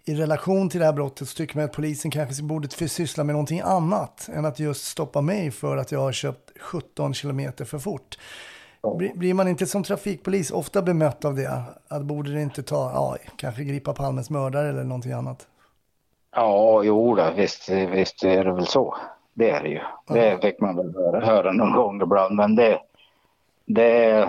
[0.05, 3.33] i relation till det här brottet så tycker man att polisen kanske borde syssla med
[3.33, 7.79] någonting annat än att just stoppa mig för att jag har köpt 17 kilometer för
[7.79, 8.19] fort.
[9.15, 11.63] Blir, man inte som trafikpolis ofta bemött av det?
[11.89, 15.47] Att borde det inte ta, ja, kanske gripa Palmes mördare eller någonting annat?
[16.37, 18.97] Ja, jo då, visst, visst är det väl så.
[19.35, 19.81] Det är det ju.
[20.09, 22.81] Det fick man väl höra, höra någon gång ibland, men det,
[23.67, 24.29] det,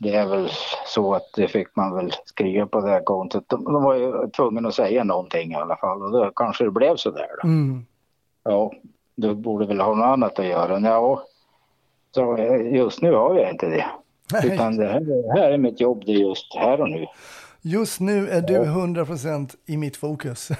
[0.00, 0.48] det är väl
[0.86, 3.44] så att det fick man väl skriva på det här kontot.
[3.46, 6.70] De, de var ju tvungna att säga någonting i alla fall och då kanske det
[6.70, 7.48] blev så där då.
[7.48, 7.86] Mm.
[8.44, 8.72] Ja,
[9.14, 10.80] du borde väl ha något annat att göra.
[10.80, 11.22] Ja,
[12.14, 12.36] så
[12.72, 13.86] just nu har jag inte det.
[14.32, 14.54] Nej.
[14.54, 17.06] Utan det här, här är mitt jobb, det är just här och nu.
[17.60, 20.48] Just nu är du 100% i mitt fokus.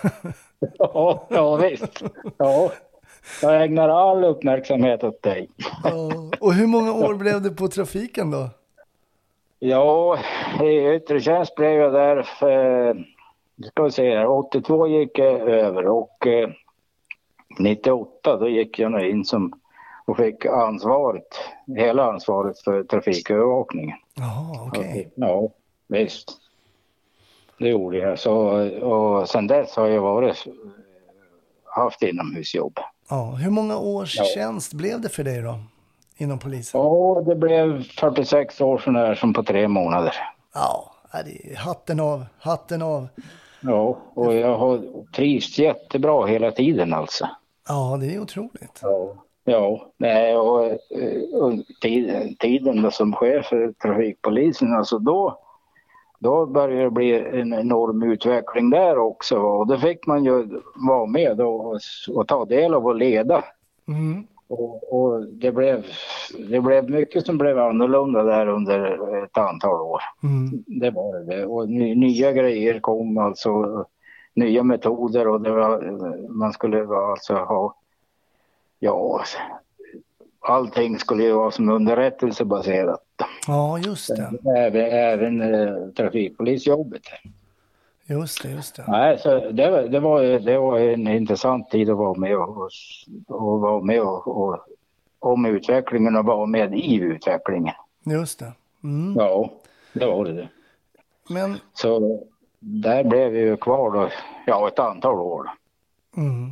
[0.79, 2.03] Ja, ja visst.
[2.37, 2.71] Ja,
[3.43, 5.49] jag ägnar all uppmärksamhet åt dig.
[5.85, 8.49] Ja, Och hur många år blev det på trafiken då?
[9.59, 10.19] Ja,
[10.63, 12.95] i yttre tjänst blev jag där, för,
[13.57, 16.49] nu ska vi se här, 82 gick jag över och eh,
[17.59, 19.53] 98 då gick jag nog in som
[20.05, 21.39] och fick ansvaret,
[21.77, 23.97] hela ansvaret för trafikövervakningen.
[24.15, 25.11] Jaha, okej.
[25.15, 25.49] Ja,
[25.87, 26.33] visst.
[27.59, 28.19] Det gjorde jag.
[28.19, 28.35] Så,
[28.85, 30.45] och sen dess har jag varit,
[31.65, 32.79] haft inomhusjobb.
[33.11, 34.25] Ja, hur många års Ja.
[34.25, 35.59] tjänst blev det för dig då?
[36.21, 36.81] Inom polisen?
[36.81, 40.15] Ja, det blev 46 år sån där som på tre månader.
[40.55, 40.93] Ja,
[41.57, 43.09] hatten av, hatten av.
[43.61, 47.29] Ja, och jag har trivts jättebra hela tiden alltså.
[47.69, 48.81] Ja, det är otroligt.
[48.83, 55.39] Ja, ja nej, och, eh, och tiden, tiden då som chef för trafikpolisen, alltså då,
[56.19, 59.39] då började det bli en enorm utveckling där också.
[59.39, 61.81] Och då fick man ju vara med och,
[62.15, 63.45] och ta del av och leda.
[63.89, 64.27] Mm.
[64.49, 65.87] Och, och det, blev,
[66.49, 70.01] det blev mycket som blev annorlunda där under ett antal år.
[70.23, 70.65] Mm.
[70.67, 71.47] Det var det.
[71.47, 73.85] Och ny, nya grejer kom alltså.
[74.35, 75.81] Nya metoder och det var,
[76.29, 77.75] man skulle alltså ha,
[78.79, 79.23] ja,
[80.41, 83.05] allting skulle ju vara som underrättelsebaserat.
[83.47, 84.33] Ja, just det.
[84.57, 87.03] Även, även eh, trafikpolisjobbet.
[88.11, 88.85] Just det, just det.
[88.89, 92.71] Nej, så det, var- det, var, det var en intressant tid att vara med och,
[93.29, 94.59] och, vara med och, och,
[95.19, 97.75] om utvecklingen och vara med i utvecklingen.
[98.05, 98.53] Just det.
[98.85, 99.15] Mm.
[99.19, 99.51] Ja,
[99.93, 100.49] det var det.
[101.31, 102.23] Men, Så
[102.61, 104.11] där blev vi ju kvar då,
[104.47, 105.51] ja ett antal år.
[106.17, 106.51] mm.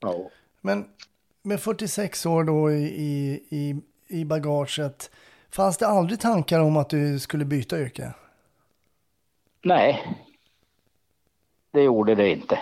[0.00, 0.14] Ja.
[0.60, 0.84] men
[1.42, 3.76] med 46 år då i, i, i,
[4.08, 5.10] i bagaget,
[5.50, 8.12] fanns det aldrig tankar om att du skulle byta yrke?
[9.64, 10.02] Nej,
[11.72, 12.58] det gjorde det inte.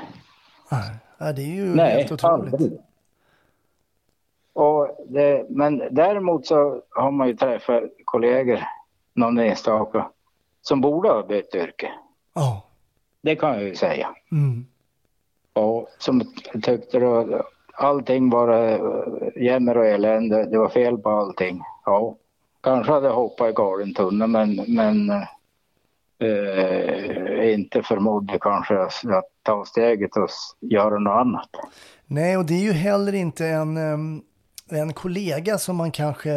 [0.71, 2.55] Nej, det är ju Nej, helt otroligt.
[2.55, 2.79] aldrig.
[4.53, 8.61] Och det, men däremot så har man ju träffat kollegor,
[9.15, 10.11] någon enstaka,
[10.63, 11.93] som borde ha bytt yrke.
[12.35, 12.63] Ja.
[13.23, 14.09] Det kan jag ju säga.
[14.33, 14.67] Mm.
[15.53, 16.23] Och som
[16.63, 17.43] tyckte då
[17.75, 21.63] allting var eh, jämmer och elände, det var fel på allting.
[21.85, 22.17] Ja,
[22.61, 25.13] kanske hade jag hoppat i galen tunna men, men
[26.21, 30.29] eh, inte förmådde kanske att, ta steget och
[30.61, 31.49] göra något annat.
[32.07, 33.77] Nej, och det är ju heller inte en,
[34.71, 36.31] en kollega som man kanske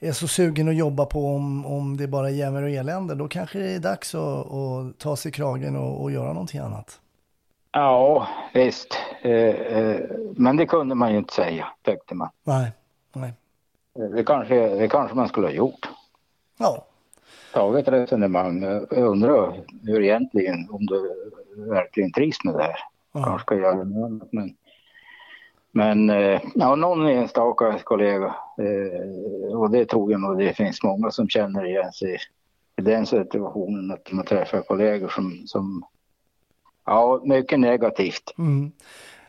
[0.00, 3.14] är så sugen att jobba på om, om det bara är jämmer och elände.
[3.14, 7.00] Då kanske det är dags att, att ta sig kragen och, och göra någonting annat.
[7.72, 8.98] Ja, visst.
[9.22, 10.00] Eh, eh,
[10.36, 12.28] men det kunde man ju inte säga, tyckte man.
[12.44, 12.72] Nej,
[13.12, 13.32] nej.
[13.98, 15.88] Eh, Det kanske, det kanske man skulle ha gjort.
[16.58, 16.86] Ja,
[17.54, 18.62] Tagit resonemang.
[18.62, 22.78] Jag undrar hur egentligen, om du verkligen trivs med det här.
[23.12, 23.24] ja.
[23.24, 24.28] kanske ska göra något annat.
[24.32, 24.56] Men,
[25.72, 28.34] men eh, ja, någon enstaka kollega.
[28.58, 32.18] Eh, och det tror jag nog det finns många som känner igen sig
[32.76, 33.90] i den situationen.
[33.90, 35.84] Att man träffar kollegor som, som
[36.84, 38.34] ja, mycket negativt.
[38.38, 38.72] Mm.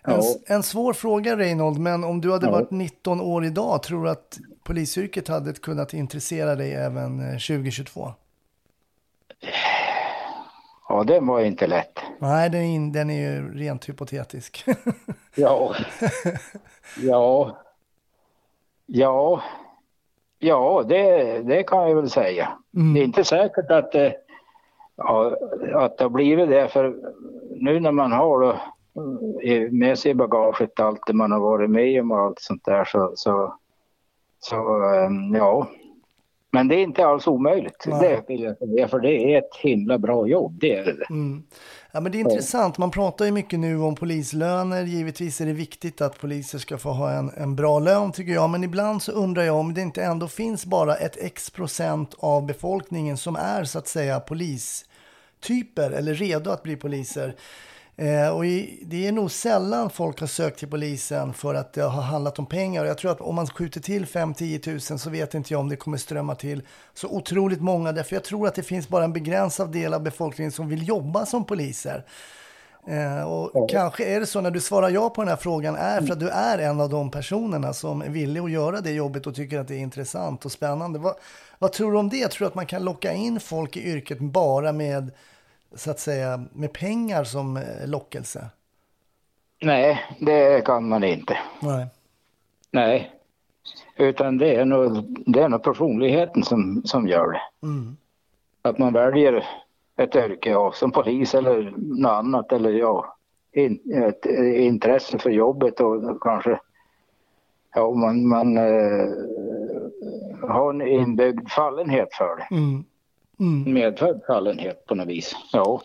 [0.07, 0.21] En,
[0.55, 4.39] en svår fråga Reinhold, men om du hade varit 19 år idag, tror du att
[4.63, 8.13] polisyrket hade kunnat intressera dig även eh, 2022?
[10.89, 11.99] Ja, det var inte lätt.
[12.19, 14.65] Nej, den den är ju rent hypotetisk.
[15.35, 15.75] Ja.
[17.01, 17.57] ja.
[18.85, 19.41] Ja.
[20.39, 22.57] Ja, det, det kan jag väl säga.
[22.71, 24.15] Det är inte säkert att det,
[24.95, 25.35] ja,
[25.73, 26.67] att det har blivit det.
[26.67, 26.95] För
[27.55, 28.59] nu när man har då, eh,
[29.71, 32.85] med sig i bagaget allt det man har varit med om och allt sånt där
[32.85, 33.55] så, så,
[34.39, 34.55] så
[34.93, 35.67] eh, ja.
[36.51, 37.85] Men det är inte alls omöjligt.
[37.87, 37.99] Nej.
[37.99, 38.87] Det vill jag säga.
[38.87, 40.57] För det är ett himla bra jobb.
[40.59, 41.05] Det är det.
[41.09, 41.43] Mm.
[41.91, 42.77] Ja, men det är intressant.
[42.77, 44.83] Man pratar ju mycket nu om polislöner.
[44.83, 48.49] Givetvis är det viktigt att poliser ska få ha en, en bra lön tycker jag.
[48.49, 52.45] Men ibland så undrar jag om det inte ändå finns bara ett x procent av
[52.45, 57.35] befolkningen som är så att säga polistyper eller redo att bli poliser.
[57.97, 61.81] Eh, och i, det är nog sällan folk har sökt till polisen för att det
[61.81, 62.83] har handlat om pengar.
[62.83, 65.69] Och jag tror att om man skjuter till 5-10 tusen så vet inte jag om
[65.69, 66.61] det kommer strömma till
[66.93, 67.91] så otroligt många.
[67.91, 71.25] Därför jag tror att det finns bara en begränsad del av befolkningen som vill jobba
[71.25, 72.05] som poliser.
[72.87, 76.01] Eh, och kanske är det så när du svarar ja på den här frågan är
[76.01, 79.27] för att du är en av de personerna som är villig att göra det jobbet
[79.27, 80.99] och tycker att det är intressant och spännande.
[80.99, 81.15] Vad,
[81.59, 82.27] vad tror du om det?
[82.27, 85.11] Tror du att man kan locka in folk i yrket bara med
[85.73, 88.49] så att säga med pengar som eh, lockelse?
[89.61, 91.37] Nej, det kan man inte.
[91.59, 91.87] Nej.
[92.71, 93.11] Nej.
[93.97, 97.41] Utan det är nog, det är nog personligheten som, som gör det.
[97.67, 97.97] Mm.
[98.61, 99.45] Att man väljer
[99.97, 103.15] ett yrke, ja, som polis eller något annat eller ja,
[103.51, 106.59] in, ett eh, intresse för jobbet och kanske
[107.75, 109.07] ja, man, man eh,
[110.49, 112.55] har en inbyggd fallenhet för det.
[112.55, 112.83] Mm.
[113.39, 113.73] Mm.
[113.73, 115.35] Medfödd fallenhet på något vis.
[115.51, 115.81] Ja.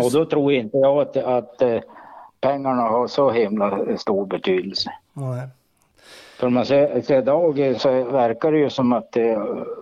[0.00, 1.80] Och då tror inte jag att, att eh,
[2.40, 4.90] pengarna har så himla stor betydelse.
[5.12, 5.48] Nej.
[6.38, 9.38] För man ser, idag så verkar det ju som att det,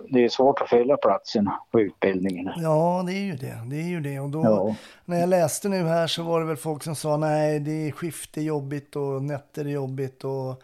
[0.09, 2.53] det är svårt att fylla platserna på utbildningarna.
[2.57, 3.59] Ja, det är ju det.
[3.69, 4.19] Det är ju det.
[4.19, 4.75] Och då, Ja.
[5.05, 7.91] när jag läste nu här så var det väl folk som sa nej, det är
[7.91, 10.63] skift är jobbigt och nätter är jobbigt och,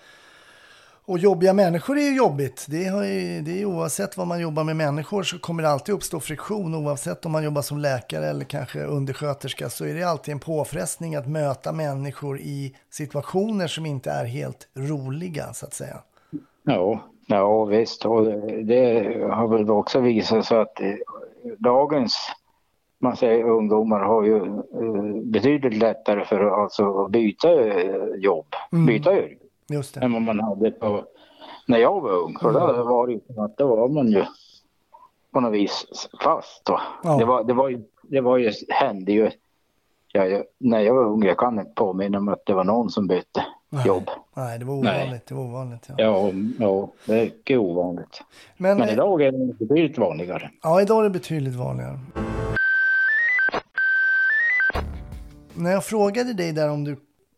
[1.07, 2.65] och jobbiga människor är ju jobbigt.
[2.69, 6.19] Det, ju, det är oavsett vad man jobbar med människor så kommer det alltid uppstå
[6.19, 6.75] friktion.
[6.75, 11.15] Oavsett om man jobbar som läkare eller kanske undersköterska så är det alltid en påfrestning
[11.15, 15.97] att möta människor i situationer som inte är helt roliga så att säga.
[16.63, 18.05] Ja, ja visst.
[18.05, 18.25] Och
[18.63, 20.93] det, har väl också visat sig att eh,
[21.57, 22.17] dagens
[22.99, 28.85] man säger, ungdomar har ju eh, betydligt lättare för att alltså, byta eh, jobb, Mm.
[28.85, 29.99] byta yrke Just det.
[29.99, 31.05] än vad man hade på,
[31.65, 32.37] när jag var ung.
[32.41, 34.25] För då var det ju som att då var man ju
[35.31, 35.85] på något vis
[36.23, 36.69] fast.
[36.69, 36.81] Va?
[37.03, 37.17] Ja.
[37.17, 39.31] Det, var, det, var ju, det var ju, hände ju,
[40.13, 42.89] ja, jag, när jag var ung, jag kan inte påminna mig att det var någon
[42.89, 43.45] som bytte
[43.85, 44.09] jobb.
[44.33, 45.01] Nej, det var Nej.
[45.01, 45.27] ovanligt.
[45.27, 45.95] Det var ovanligt ja.
[45.97, 48.23] Ja, ja, det är mycket ovanligt.
[48.57, 50.51] Men, Men eh, idag är det betydligt vanligare.
[50.63, 51.99] Ja, idag är det betydligt vanligare.
[55.53, 56.97] När jag frågade dig där om du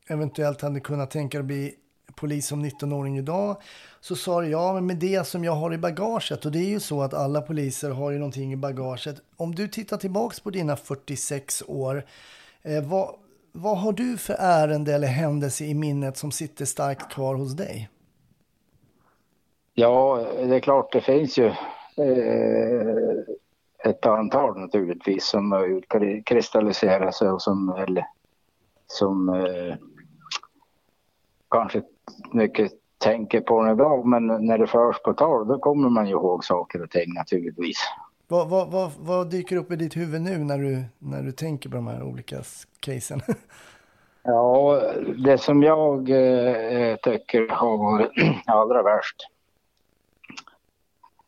[0.10, 1.74] eventuellt hade kunnat tänka dig att bli
[2.20, 3.56] polis som 19-åring idag
[4.00, 6.70] så sa du ja, men med det som jag har i bagaget och det är
[6.70, 9.16] ju så att alla poliser har ju någonting i bagaget.
[9.38, 12.06] Om du tittar tillbaks på dina 46 år,
[12.62, 13.16] eh, vad,
[13.52, 17.90] vad har du för ärende eller händelse i minnet som sitter starkt kvar hos dig?
[19.74, 22.90] Ja, det är klart det finns ju eh,
[23.84, 28.06] ett antal naturligtvis som har utkristalliserat sig och som, eller,
[28.88, 29.76] som eh,
[31.50, 31.82] kanske
[32.32, 36.12] mycket tänker på den idag men när det förs på tal då kommer man ju
[36.12, 37.78] ihåg saker och ting naturligtvis.
[38.28, 41.70] Vad, vad, vad, vad dyker upp i ditt huvud nu när du, när du tänker
[41.70, 42.38] på de här olika
[42.80, 43.22] casen?
[44.24, 44.82] Ja,
[45.18, 48.12] det som jag eh, tycker har varit
[48.46, 49.30] allra värst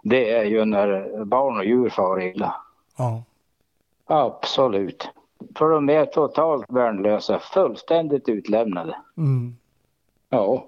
[0.04, 2.56] det är ju när barn och djur far illa.
[2.98, 3.24] ja.
[4.06, 5.10] Absolut.
[5.56, 8.96] För de är totalt värnlösa, fullständigt utlämnade.
[9.18, 9.56] Mm.
[10.30, 10.66] Ja,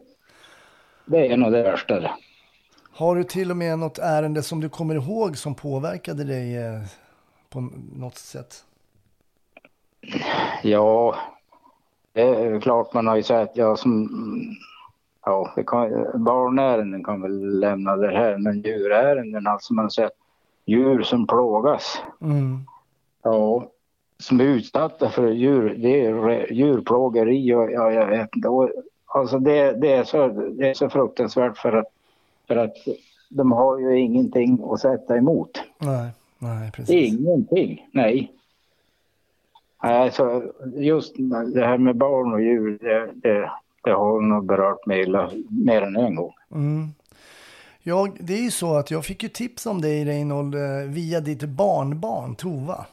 [1.06, 2.00] det är nog det värsta.
[2.00, 2.12] det.
[2.92, 6.82] Har du till och med något ärende som du kommer ihåg som påverkade dig eh,
[7.50, 8.66] på något sätt?
[10.64, 11.16] Ja,
[12.14, 14.10] det är klart man har ju sett, ja som,
[15.26, 20.14] ja, det kan, barnärenden kan väl lämna det här, men djurärenden, alltså man har sett
[20.66, 22.02] djur som plågas.
[22.22, 22.60] Mm.
[23.24, 23.72] Ja,
[24.20, 28.50] som är utsatta för djur, det är djurplågeri och ja, jag vet inte.
[29.14, 31.88] Alltså det, det, är så, det är så fruktansvärt för att,
[32.48, 32.76] för att
[33.30, 35.62] de har ju ingenting att sätta emot.
[35.78, 36.10] Nej,
[36.40, 37.14] nej, precis.
[37.14, 38.32] Ingenting, nej.
[39.84, 40.44] Nej, så
[40.76, 41.16] just
[41.54, 43.52] det här med barn och djur, det, det,
[43.84, 46.34] det har nog berört mig illa mer än en gång.
[46.52, 46.94] Mm.
[47.82, 51.20] Ja, det är ju så att jag fick ju tips om dig Reinhold eh, via
[51.20, 52.86] ditt barnbarn Tova.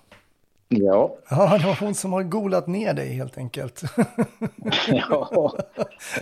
[0.72, 3.82] Ja, Ja, det var hon som har golat ner dig helt enkelt.
[4.88, 5.52] ja.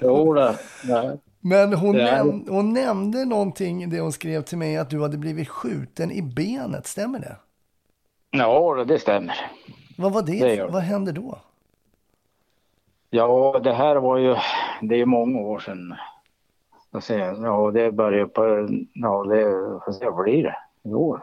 [0.03, 0.35] Jo.
[0.85, 1.19] Nej.
[1.41, 5.03] Men hon, Det är- näm- hon nämnde någonting, det hon skrev till mig, att du
[5.03, 7.37] hade blivit skjuten i benet, stämmer det?
[8.31, 9.35] Ja, det stämmer.
[9.99, 10.41] Vad var det?
[10.41, 10.67] Det det.
[10.73, 11.39] Vad hände då?
[13.11, 14.37] Ja, det här var ju,
[14.83, 15.95] det är många år sedan.
[16.91, 19.45] Jag säger, ja, det börjar på, ja, det,
[20.11, 20.57] vad blir det?
[20.91, 21.23] I år?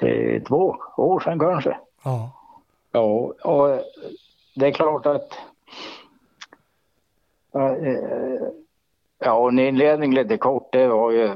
[0.00, 1.78] 52 år sedan kanske.
[2.04, 2.30] Ja.
[2.92, 3.02] Ja,
[3.44, 3.80] och
[4.54, 5.32] det är klart att
[7.54, 8.46] eh,
[9.18, 11.30] Ja, och en inledning lite kort, det var ju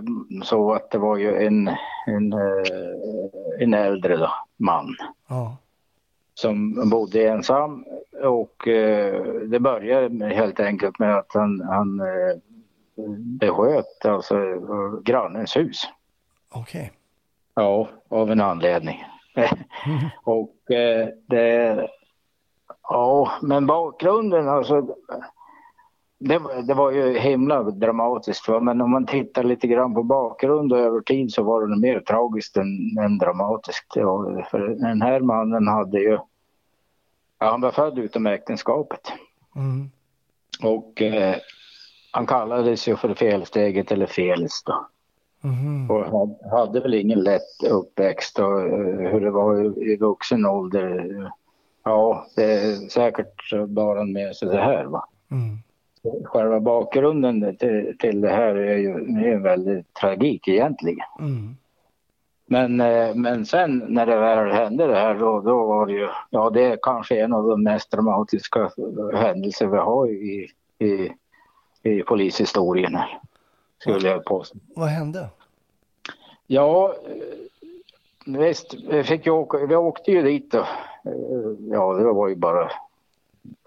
[0.45, 1.69] så att det var ju en,
[2.07, 2.65] en, eh,
[3.61, 4.87] en äldre då, man
[5.29, 5.57] Ja.
[6.35, 7.85] som bodde ensam
[8.23, 12.37] och eh, det började helt enkelt med att han, han eh,
[13.41, 15.83] besköt alltså eh, grannens hus.
[16.51, 16.93] Okej.
[17.61, 19.05] Ja, av en anledning.
[20.25, 21.89] och eh, det...
[22.83, 24.81] Ja, men bakgrunden alltså...
[26.19, 28.61] Det, det var ju himla dramatiskt va?
[28.61, 32.01] men om man tittar lite grann på bakgrund och över tid så var det mer
[32.01, 33.87] tragiskt än, än dramatiskt.
[33.95, 36.19] Ja, för den här mannen hade ju...
[37.39, 39.13] Ja, han var född utom äktenskapet.
[39.57, 39.91] Mm.
[40.63, 41.37] Och eh,
[42.13, 44.87] han kallades ju för felsteget eller Felis då.
[45.43, 45.91] Mhm.
[45.91, 46.05] Och
[46.51, 51.31] hade- väl ingen lätt uppväxt och eh, hur det var i, vuxen ålder.
[51.85, 55.05] Ja, det är säkert så bar han med sig det här va.
[55.31, 55.57] Mm.
[56.25, 58.91] Själva bakgrunden till, till det här är ju
[59.33, 61.07] är väldigt tragik egentligen.
[61.21, 61.57] Mm.
[62.47, 66.09] Men, eh, men sen när det väl hände det här då, då var det ju,
[66.31, 68.71] ja det är kanske en av de mest dramatiska
[69.15, 71.13] händelser vi har i, i,
[71.83, 73.21] i polishistorien här.
[73.81, 74.59] Skulle jag påstå.
[74.77, 75.29] Vad hände?
[76.47, 80.59] Ja, eh, visst, vi, fick ju åka, vi åkte ju dit då.
[80.59, 80.67] Eh,
[81.71, 82.71] Ja, det var ju bara...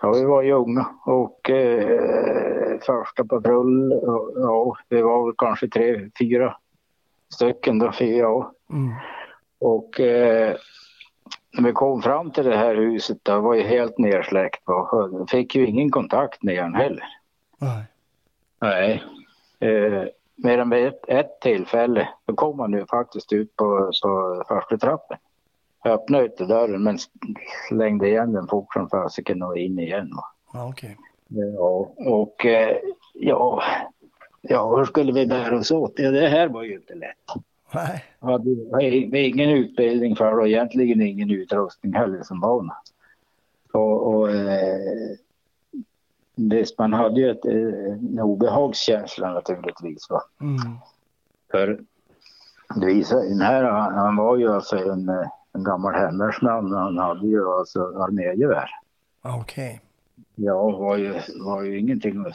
[0.02, 4.02] Ja, vi var ju unga och eh, första patrull,
[4.36, 6.58] ja, vi var väl kanske tre, fyra
[7.34, 8.52] stycken då, fyra, ja.
[8.70, 8.94] Mm.
[9.60, 10.56] Och eh,
[11.52, 14.64] när vi kom fram till det här huset, det var ju helt nersläckt.
[15.30, 17.06] fick ju ingen kontakt med den heller.
[17.58, 17.84] Nej.
[18.62, 19.04] Nej.
[19.64, 24.44] Eh, mer än vid ett, ett tillfälle då kom han ju faktiskt ut på, på
[24.48, 25.18] första trappen.
[25.84, 26.98] Jag öppnade inte dörren men
[27.70, 30.12] slängde igen den fort som fasiken och in igen.
[30.16, 30.24] Va?
[30.54, 30.98] Ja, okej.
[31.28, 32.78] Ja, och eh,
[33.14, 33.64] ja,
[34.42, 35.94] ja, hur skulle vi bära oss åt?
[35.96, 37.44] Ja, det här var ju inte lätt.
[37.74, 38.04] Nej.
[38.20, 42.72] Jag hade ingen utbildning för det och egentligen ingen utrustning heller som barn.
[43.74, 45.18] Och, och eh,
[46.36, 50.10] visst, man hade ju ett, eh, en obehagskänsla naturligtvis.
[50.10, 50.24] Va?
[50.42, 50.78] Mm.
[51.52, 51.80] För
[52.76, 56.72] det visar, den här, han, han var ju alltså en, eh, en gammal hemvärnsman.
[56.72, 58.70] Han hade ju alltså armégevär.
[59.24, 59.82] Ja, Okej.
[60.36, 61.14] Ja, var ju,
[61.46, 62.26] var ju ingenting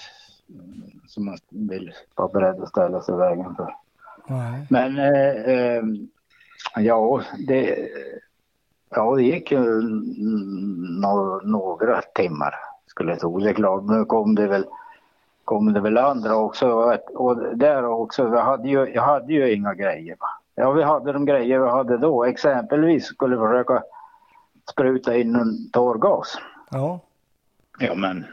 [1.07, 3.75] som man vill vara beredd att ställa sig i vägen för.
[4.27, 4.67] Nej.
[4.71, 5.83] Men eh, eh,
[6.77, 7.89] ja, det,
[8.91, 9.83] ja, det gick ju
[11.43, 12.55] några timmar
[12.89, 13.39] skulle jag tro.
[13.39, 14.67] Det är klart, nu kom det väl,
[15.45, 16.69] kom det väl andra också.
[17.15, 20.17] Och där också, vi hade ju, jag hade ju inga grejer.
[20.55, 22.25] Ja, vi hade de grejer vi hade då.
[22.25, 23.83] Exempelvis skulle vi försöka
[24.71, 26.39] spruta in en tårgas.
[26.71, 27.01] Ja.
[27.79, 28.27] Ja, men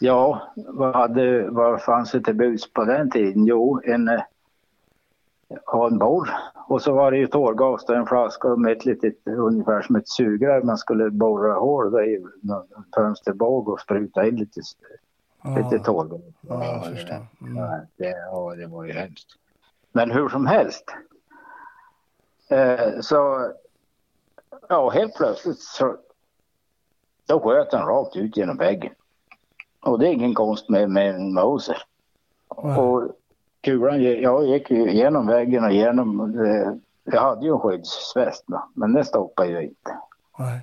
[0.00, 3.46] ja, vad, hade, vad fanns det till buds på den tiden?
[3.46, 4.22] Jo, en, eh,
[5.66, 6.30] ja, en borr
[6.66, 10.08] och så var det ju tårgas och en flaska med ett litet, ungefär som ett
[10.08, 10.62] sugrör.
[10.62, 14.60] Man skulle borra hål där i någon fönsterbåg och spruta in lite,
[15.56, 16.20] lite Ja, tårgas.
[16.40, 17.26] ja jag det- förstår.
[17.40, 17.56] Mm.
[17.56, 19.28] Ja, det, ja, det var ju hemskt.
[19.92, 20.84] Men hur som helst.
[22.48, 23.50] Eh, så,
[24.68, 25.96] ja, helt plötsligt så
[27.26, 28.92] då sköt han rakt ut genom väggen.
[29.80, 31.76] Och det är ingen konst med, med en Mauser.
[32.62, 32.78] Nej.
[32.78, 33.02] Och
[33.64, 36.72] kulan, jag gick ju genom väggen och genom, eh,
[37.04, 39.98] jag hade ju en skyddsväst då, men den stoppade ju inte.
[40.38, 40.60] Nej.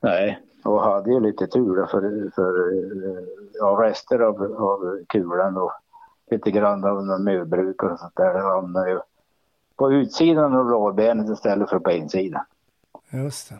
[0.00, 3.24] Nej, och hade ju lite tur då för, för eh,
[3.54, 5.72] ja, rester av, av kulan och
[6.30, 8.34] lite grann av någon murbruk och sånt där.
[8.34, 9.00] Det hamnade ju
[9.76, 12.44] på utsidan av lårbenet istället för på insidan.
[13.10, 13.56] Just det.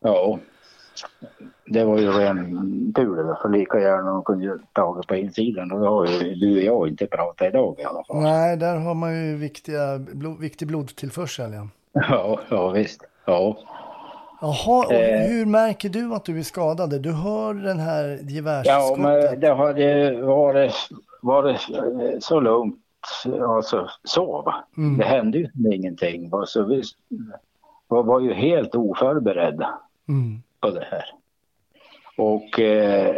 [0.00, 0.38] Ja,
[1.66, 5.80] det var ju ren tur det, för lika gärna de kunde tagit på insidan och
[5.80, 8.22] då har ju du och jag inte pratat idag i alla fall.
[8.22, 11.52] Nej, där har man ju viktiga, blod, viktig blodtillförsel.
[11.52, 11.68] Ja.
[11.92, 13.02] Ja, ja visst.
[13.24, 13.56] Ja.
[14.40, 15.28] Jaha, och Eh.
[15.30, 17.02] hur märker du att du är skadad?
[17.02, 18.98] Du hör den här Ja, gevärsskottet?
[19.02, 20.74] men det hade varit,
[21.22, 22.78] varit eh, så lugnt.
[23.48, 24.54] Alltså, så.
[24.76, 24.98] Mm.
[24.98, 26.30] Det hände ju ingenting.
[26.46, 26.82] Så vi
[27.88, 29.68] var, var ju helt oförberedda
[30.08, 30.42] Mm.
[30.62, 31.04] På det här.
[32.16, 33.16] Och, eh,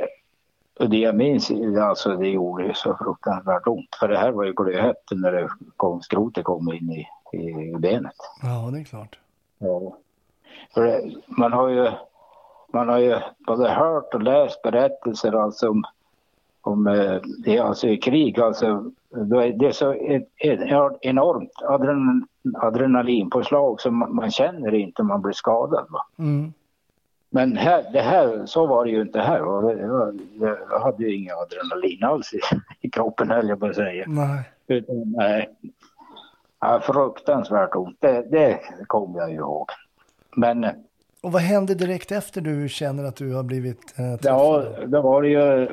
[0.80, 3.94] och det jag minns, alltså det gjorde ju så fruktansvärt ont.
[4.00, 8.16] För det här var ju glödhett när det kom, skrotet kom in i, i benet.
[8.42, 9.18] Ja, det är klart.
[9.58, 9.96] Ja.
[10.74, 11.90] För det, man har ju
[12.72, 15.84] man har ju både hört och läst berättelser alltså om,
[16.60, 20.60] om eh, det alltså i krig alltså det är så ett, ett
[21.00, 25.86] enormt adrenalin, adrenalinpåslag som man, man känner inte om man blir skadad.
[25.90, 26.06] Va?
[26.18, 26.52] Mm.
[27.34, 29.40] Men här, det här, så var det ju inte här.
[29.40, 30.14] Var-
[30.70, 32.40] jag hade ju inga adrenalin alls i,
[32.80, 34.04] i kroppen höll jag på att säga.
[34.08, 34.42] Nej.
[34.66, 35.48] Utan, nej.
[36.60, 39.66] Ja, fruktansvärt ont, det, det kommer jag ju ihåg.
[40.36, 40.70] Men eh,
[41.22, 44.16] Och vad hände direkt efter du känner att du har blivit eh, ja,
[44.62, 44.90] träffad?
[44.90, 45.68] det var det ju,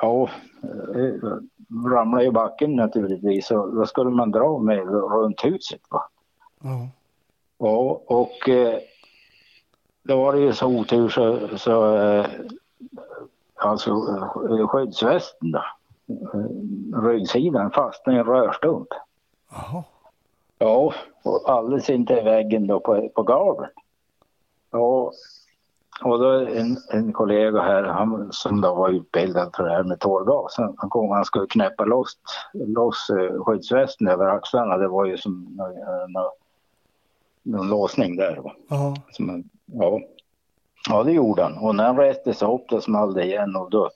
[0.00, 0.28] ja,
[0.62, 1.28] eh,
[1.90, 5.80] ramlade i backen naturligtvis och då skulle man dra mig runt huset.
[5.90, 6.02] Va?
[6.62, 6.88] Ja.
[7.58, 8.78] Ja, och eh,
[10.04, 12.26] då var det ju så otur så, så eh,
[13.54, 15.62] alltså eh, skyddsvästen då,
[17.02, 18.88] ryggsidan fastnade i en rörstump.
[19.50, 19.84] Jaha.
[20.58, 20.92] Ja,
[21.22, 23.70] och alldeles inte i väggen då på, på gaveln.
[24.70, 25.12] Ja,
[26.02, 30.00] och då en, en kollega här, han, som då var utbildad för det här med
[30.00, 32.18] tårgas, han, kom han skulle knäppa loss,
[32.52, 34.76] loss eh, skyddsvästen över axlarna.
[34.76, 35.72] Det var ju som någon,
[36.12, 36.30] någon,
[37.44, 38.36] någon låsning där.
[38.36, 38.52] Va?
[38.68, 38.96] Ja.
[39.10, 40.00] Som ja.
[40.88, 41.58] ja, det gjorde han.
[41.58, 43.90] Och när han reste sig upp då small det igen och då,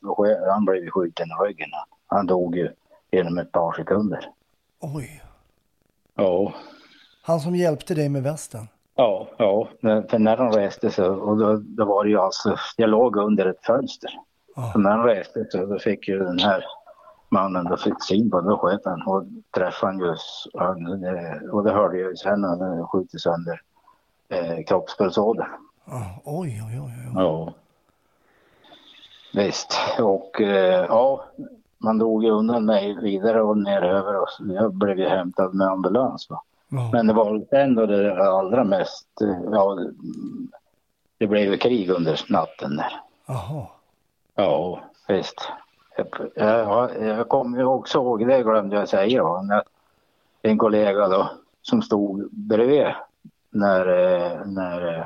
[0.51, 1.69] han blev ju skjuten i ryggen.
[2.07, 2.71] Han dog ju
[3.11, 4.31] inom ett par sekunder.
[4.81, 5.23] Oj.
[6.15, 6.53] Ja,
[7.23, 8.69] Han som hjälpte dig med västen?
[8.95, 9.69] Ja, ja.
[9.81, 13.47] För när han reste sig, och då, då var det ju alltså, jag låg under
[13.47, 14.11] ett fönster.
[14.73, 16.65] Så när han reste sig, då fick ju den här
[17.29, 21.65] mannen då fick syn på, då sköt han och träffade han just, han, eh, och
[21.65, 23.63] det hörde jag ju sen han skjutit sönder
[24.29, 25.49] eh, kroppspulsådern.
[25.85, 26.21] Ja.
[26.25, 26.93] Oj, oj, oj.
[27.07, 27.13] oj.
[27.15, 27.53] Ja.
[29.35, 31.25] Visst, och eh, ja,
[31.79, 35.67] man drog ju undan mig vidare och ner över och jag blev ju hämtad med
[35.67, 36.31] ambulans.
[36.31, 36.43] Va?
[36.69, 36.91] Ja.
[36.93, 39.79] Men det var ändå det allra mest, eh, ja,
[41.19, 43.01] det blev ju krig under natten där.
[43.27, 43.67] Jaha.
[44.35, 45.49] Ja, visst.
[46.35, 49.63] Jag, jag, kommer också ihåg, det glömde jag säga, va, när
[50.43, 51.31] en kollega då
[51.63, 52.87] som stod bredvid
[53.51, 55.05] när, eh, när, eh,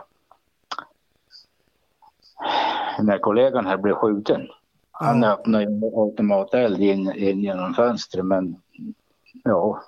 [2.99, 4.49] när kollegan här blev skjuten.
[4.91, 5.33] Han Ja.
[5.33, 5.67] öppnade
[5.97, 8.57] automateld in, in genom fönstret men
[9.45, 9.83] ja.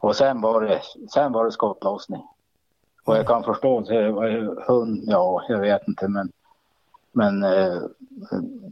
[0.00, 0.80] Och sen var det,
[1.10, 2.22] sen var det skottlossning.
[3.04, 3.80] Och jag kan förstå,
[4.66, 6.32] hund, ja jag vet inte men
[7.18, 7.82] men eh,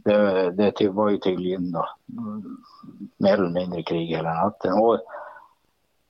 [0.03, 1.89] det, det var ju tydligen då
[3.17, 4.73] mer eller mindre krig hela natten.
[4.73, 4.99] Och,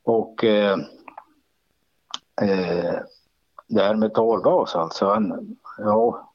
[0.04, 0.80] och eh,
[2.42, 2.96] eh,
[3.68, 6.32] det här med tårgas alltså, han, ja.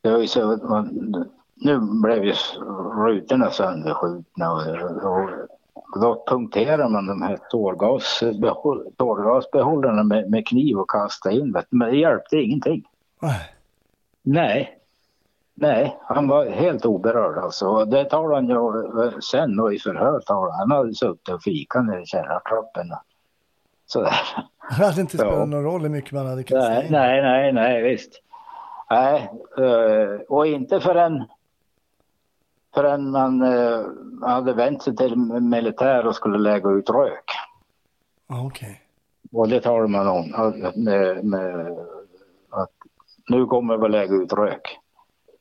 [0.00, 1.14] Det var ju så att man,
[1.54, 2.34] nu blev ju
[2.96, 4.62] rutorna sönderskjutna och,
[5.92, 11.56] och då punkterar man de här tårgasbehåll, tårgasbehållarna med, med kniv och kastade in.
[11.70, 12.84] Men det hjälpte ingenting.
[14.22, 14.77] Nej.
[15.60, 17.84] Nej, han var helt oberörd alltså.
[17.84, 20.70] Det talade han ju sen och i förhör talade han.
[20.70, 22.86] Hade suttit och fikat nere i källartrappen.
[23.86, 24.12] Sådär.
[24.78, 25.44] Det hade inte spelat Ja.
[25.44, 26.92] någon roll hur mycket man hade Nej, in.
[26.92, 28.22] nej, nej, nej, visst.
[28.90, 31.24] Nej, eh, och inte förrän,
[32.74, 33.80] förrän man eh,
[34.22, 37.24] hade vänt sig till militär och skulle lägga ut rök.
[38.46, 38.80] Okej.
[39.32, 40.30] Och det talar man om
[40.74, 41.78] med, med,
[42.50, 42.70] att
[43.28, 44.78] nu kommer vi att lägga ut rök.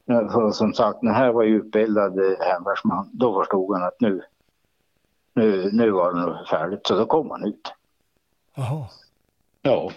[0.08, 3.10] För som sagt, den här var ju utbildad eh, hemvärnsman.
[3.14, 4.22] Då förstod han att nu,
[5.34, 6.88] nu, nu var det nog färdigt.
[6.88, 7.74] Så då kom han ut.
[8.56, 8.86] Jaha.
[9.62, 9.92] Ja,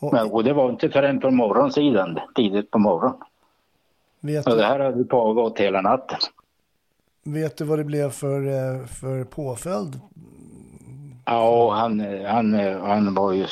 [0.00, 3.16] Och men, och det var inte förrän på morgonsidan, tidigt på morgonen.
[4.20, 6.18] vet, Och det du, här hade pågått hela natten.
[7.24, 10.00] vet du vad det blev för, eh, för påföljd?
[11.24, 13.46] Ja, och han, eh, han, han var ju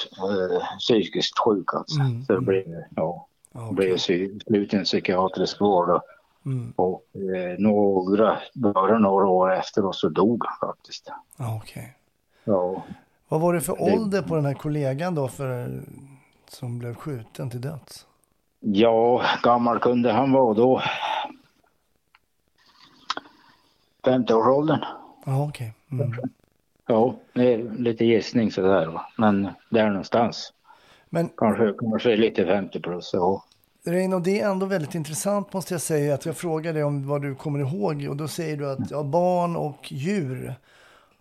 [0.78, 2.00] psykiskt sjuk alltså.
[2.00, 2.64] Mm, Så det blev,
[2.96, 3.74] ja, Okej.
[3.74, 5.90] blev sluten psykiatrisk vård.
[5.90, 6.02] Och,
[6.46, 6.72] Mm.
[6.76, 11.10] Och eh, några, bara några år efter och så dog han faktiskt.
[11.56, 11.96] Okej.
[12.44, 12.84] Ja,
[13.28, 15.80] Vad var det för Det- ålder på den här kollegan då för,
[16.48, 18.06] som blev skjuten till döds?
[18.60, 20.82] ja gammal kunde han vara då.
[24.04, 24.84] 50-årsåldern.
[25.26, 25.74] Ja, okej.
[25.92, 26.12] Mm.
[26.86, 29.00] Ja, det är lite gissning sådär.
[29.16, 30.52] Men där någonstans.
[31.10, 33.10] Men Kanske, kanske lite 50 plus.
[33.12, 33.44] Ja.
[33.84, 37.22] Reino, det är ändå väldigt intressant måste jag säga att jag frågar dig om vad
[37.22, 40.54] du kommer ihåg och då säger du att ja, barn och djur.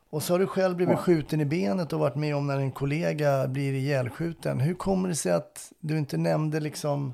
[0.09, 2.71] Och så har du själv blivit skjuten i benet och varit med om när en
[2.71, 4.59] kollega blir ihjälskjuten.
[4.59, 7.13] Hur kommer det sig att du inte nämnde liksom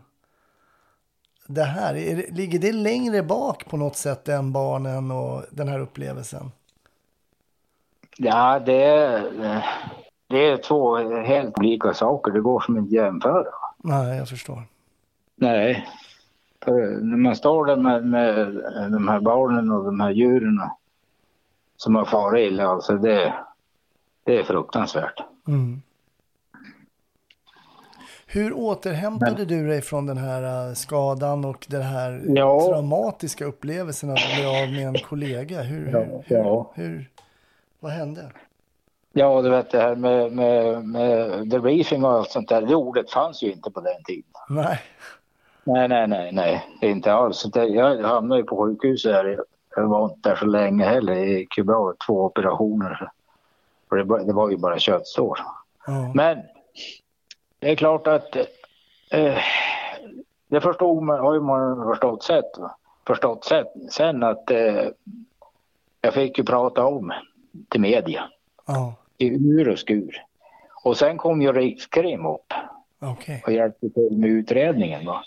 [1.48, 1.96] det här?
[1.96, 6.52] Är det, ligger det längre bak på något sätt än barnen och den här upplevelsen?
[8.18, 9.24] ja, det
[10.28, 12.32] det är två helt olika saker.
[12.32, 13.46] Det går som inte att jämföra.
[13.78, 14.64] Nej, jag förstår.
[15.36, 15.88] Nej.
[16.66, 16.72] För
[17.02, 18.54] när man står där med, med
[18.92, 20.62] de här barnen och de här djuren
[21.78, 23.34] som har farit illa, alltså det,
[24.24, 25.20] det är fruktansvärt.
[25.48, 25.82] Mm.
[28.28, 32.60] Hur återhämtade du dig från den här äh, skadan och den här Ja.
[32.70, 35.62] traumatiska upplevelsen att bli av med en kollega?
[35.62, 36.72] Hur, Ja, hur, hur, ja.
[36.76, 37.10] hur,
[37.80, 38.32] vad hände?
[39.16, 43.12] Ja, du vet det här med, med, med debriefing och allt sånt där, det ordet
[43.12, 44.24] fanns ju inte på den tiden.
[44.50, 44.80] Nej,
[45.64, 47.46] Nej, nej, nej, nej, inte alls.
[47.54, 49.40] Jag hamnade ju på sjukhuset här.
[49.76, 51.16] Jag var inte där så länge heller.
[51.58, 53.10] Ju bra, två operationer.
[53.90, 55.40] För det, var- det var ju bara köttsår.
[55.88, 56.12] ja.
[56.14, 56.38] Men
[57.60, 58.36] det är klart att
[59.12, 59.38] eh,
[60.48, 62.76] det förstod man, har ju man förstått, sett, va?
[63.08, 64.86] förstått sett, sen att eh,
[66.02, 67.14] jag fick ju prata om
[67.70, 68.24] till media
[68.66, 68.94] ja.
[69.24, 70.22] I ur och skur.
[70.84, 72.54] Och sen kom ju Rikskrim upp
[73.02, 73.44] okej.
[73.46, 75.06] och hjälpte till med utredningen.
[75.06, 75.24] Va?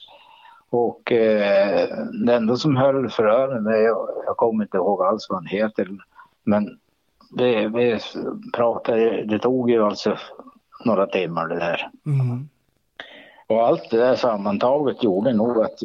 [0.71, 5.39] Och eh, den enda som höll förhören, det- jag, jag kommer inte ihåg alls vad
[5.39, 5.89] han heter,
[6.45, 6.79] men
[7.37, 7.99] vi, vi
[8.55, 10.17] pratade, det tog ju alltså
[10.85, 11.91] några timmar det där.
[12.07, 12.49] Mm.
[13.47, 15.79] Och allt det där sammantaget gjorde nog att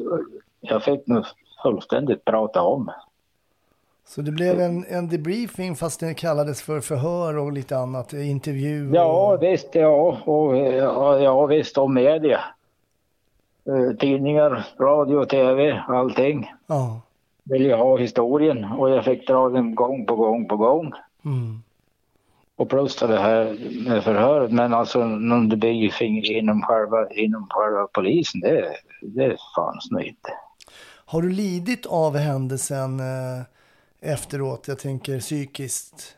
[0.62, 1.26] jag fick nog
[1.64, 2.92] fullständigt prata om.
[4.16, 8.30] Så det blev en, en debriefing fast det kallades för förhör och lite annat, eh,
[8.30, 8.92] intervju?
[8.94, 12.40] Ja, och, visst, ja, och, ja, ja visst, och media.
[13.66, 16.52] Eh, Tidningar, radio, tv, allting.
[16.68, 17.02] ja.
[17.44, 20.94] Vill jag ha historien och jag fick dra den gång på gång på gång.
[21.26, 21.64] Mm.
[22.56, 23.58] Och plus det här
[23.90, 30.02] med förhöret, men alltså någon debriefing inom själva, inom själva polisen, det, det fanns nog
[30.02, 30.30] inte.
[31.06, 33.46] Har du lidit av händelsen eh,
[34.02, 34.68] efteråt?
[34.68, 36.18] Jag tänker psykiskt.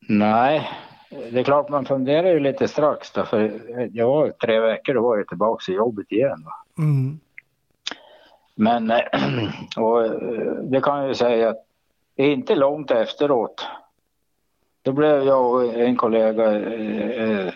[0.00, 0.68] Nej,
[1.10, 3.60] det är klart man funderar ju lite strax då, för
[3.92, 6.44] jag var tre veckor då var jag tillbaka i jobbet igen.
[6.44, 6.52] Va?
[6.78, 7.20] Mm.
[8.54, 8.92] Men
[9.76, 10.12] och, eh,
[10.62, 11.64] det kan jag ju säga att
[12.16, 13.66] inte långt efteråt,
[14.82, 17.52] då blev jag och en kollega eh, eh,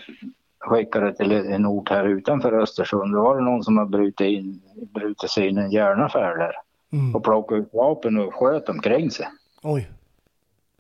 [0.59, 3.15] skickade till en ort här utanför Östersund.
[3.15, 6.53] Då var det någon som har brutit, in, brutit sig in i en järnaffär där
[6.93, 7.15] Mm.
[7.15, 9.27] och plockat ut vapen och sköt omkring sig.
[9.63, 9.91] Oj.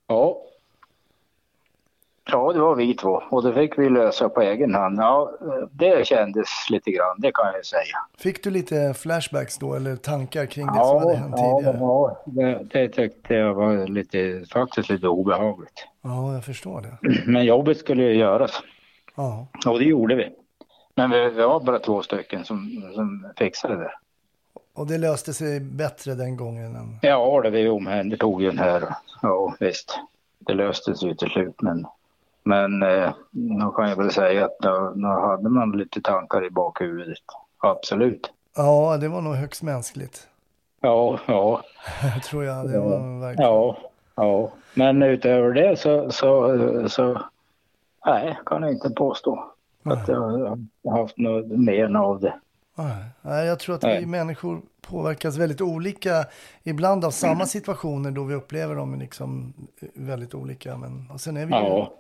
[0.06, 0.38] Ja.
[2.30, 4.98] Ja, det var vi två och det fick vi lösa på egen hand.
[4.98, 5.32] Ja,
[5.72, 7.96] det kändes lite grann, det kan jag säga.
[8.18, 11.78] Fick du lite flashbacks då eller tankar kring det som hade hänt ja, tidigare?
[11.80, 15.86] ja det, det tyckte jag var lite, faktiskt lite obehagligt.
[16.02, 16.98] Ja, jag förstår det.
[17.26, 18.62] Men jobbet skulle ju göras
[19.14, 20.28] Ja, och det gjorde vi.
[20.94, 23.92] Men vi, vi var bara två stycken som, som fixade det.
[24.74, 26.76] Och det löste sig bättre den gången.
[26.76, 26.98] Än...
[27.02, 28.94] Ja, det vi omhändertog den här.
[29.22, 29.98] Ja, visst.
[30.38, 31.86] Det löstes ju till slut, men
[32.44, 36.50] men eh, då kan jag väl säga att då, då hade man lite tankar i
[36.50, 37.18] bakhuvudet.
[37.58, 38.32] Absolut.
[38.56, 40.28] Ja, det var nog högst mänskligt.
[40.80, 41.62] Ja, ja,
[42.24, 42.70] tror jag.
[42.70, 43.50] Det var verkligen.
[43.50, 43.76] ja,
[44.14, 44.50] ja.
[44.74, 46.58] Men utöver det så, så,
[46.88, 47.22] så
[48.06, 49.52] nej, kan jag inte påstå
[49.82, 50.20] att jag
[50.84, 52.34] har haft något men av det.
[53.22, 54.06] Nej, jag tror att vi Nej.
[54.06, 56.24] människor påverkas väldigt olika.
[56.62, 59.52] Ibland av samma situationer då vi upplever dem liksom
[59.94, 60.76] väldigt olika.
[60.76, 61.94] Men och sen är vi ju Ja,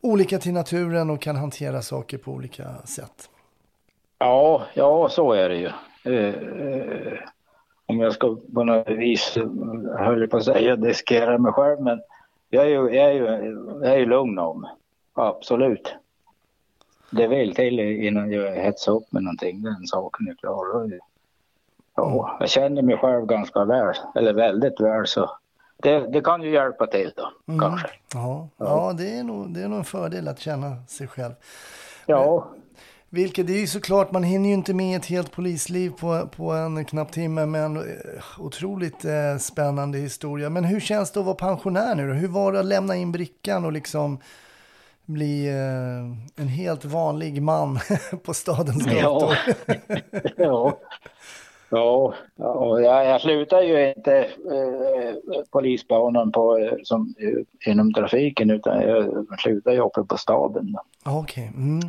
[0.00, 3.30] olika till naturen och kan hantera saker på olika sätt.
[4.18, 5.70] ja, ja så är det ju.
[6.04, 6.34] Eh,
[6.68, 7.18] eh,
[7.86, 9.36] om jag ska på något vis,
[9.98, 12.00] höll jag på att säga, diskera mig själv, men
[12.50, 13.24] jag är ju, jag är ju,
[13.82, 14.70] jag är ju lugn mig.
[15.14, 15.94] Absolut.
[17.16, 20.90] Det vill till innan jag hetsar upp med någonting, den saken är klar.
[21.96, 25.30] Ja, jag känner mig själv ganska väl, eller väldigt väl så
[25.76, 27.60] det, det kan ju hjälpa till då, Mm.
[27.60, 27.88] kanske.
[28.14, 31.32] Ja, ja det, är nog, det är nog en fördel att känna sig själv.
[32.06, 32.48] Ja,
[33.10, 36.50] Vilket det är ju såklart, man hinner ju inte med ett helt polisliv på, på
[36.52, 37.82] en knapp timme, men eh,
[38.38, 40.50] otroligt eh, spännande historia.
[40.50, 42.14] Men hur känns det att vara pensionär nu då?
[42.14, 44.18] Hur var det att lämna in brickan och liksom
[45.06, 47.78] bli eh, en helt vanlig man
[48.24, 49.38] på stadens gator?
[50.36, 50.78] ja.
[51.70, 58.50] Ja, ja jag, jag slutar ju inte eh, polisbanan på, eh, som, eh, inom trafiken
[58.50, 60.76] utan jag slutar ju uppe på staben.
[61.04, 61.80] Ja, Okej, mm.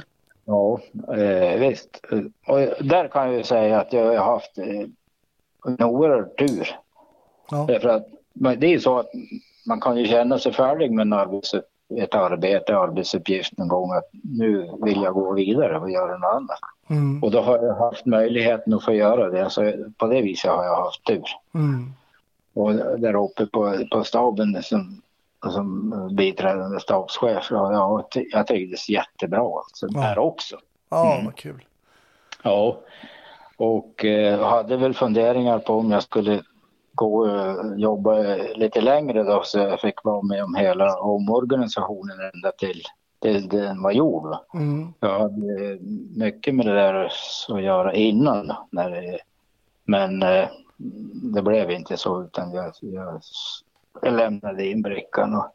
[0.45, 0.79] Ja,
[1.13, 2.01] eh, visst.
[2.47, 4.87] Och där kan jag ju säga att jag har haft eh,
[5.67, 6.79] en oerhörd tur.
[7.51, 7.65] Ja.
[7.67, 9.09] Därför att det är ju så att
[9.65, 11.55] man kan ju känna sig färdig med en arbets,
[11.97, 16.59] ett arbete, arbetsuppgift någon gång att nu vill jag gå vidare och göra något annat.
[16.89, 17.23] Mm.
[17.23, 19.49] Och då har jag haft möjligheten att få göra det.
[19.49, 21.23] Så på det viset har jag haft tur.
[21.53, 21.93] Mm.
[22.53, 25.01] Och där uppe på, på staben som,
[25.51, 30.01] som biträdande stabschef, ja, jag, jag trivdes jättebra alltså, Ja.
[30.01, 30.55] där också.
[30.89, 31.25] Ja, Mm.
[31.25, 31.65] vad kul.
[32.43, 32.77] Ja,
[33.57, 36.41] och eh, hade väl funderingar på om jag skulle
[36.95, 38.13] gå och jobba
[38.55, 42.81] lite längre då så jag fick vara med om hela omorganisationen ända till,
[43.21, 44.35] till den var gjord.
[44.53, 44.93] Mm.
[44.99, 45.77] Jag hade
[46.15, 47.11] mycket med det där
[47.49, 48.53] att göra innan.
[48.69, 49.19] När det,
[49.83, 50.47] men eh,
[51.33, 53.21] det blev inte så utan jag, jag,
[54.01, 55.35] jag lämnade in brickan.
[55.35, 55.45] Och,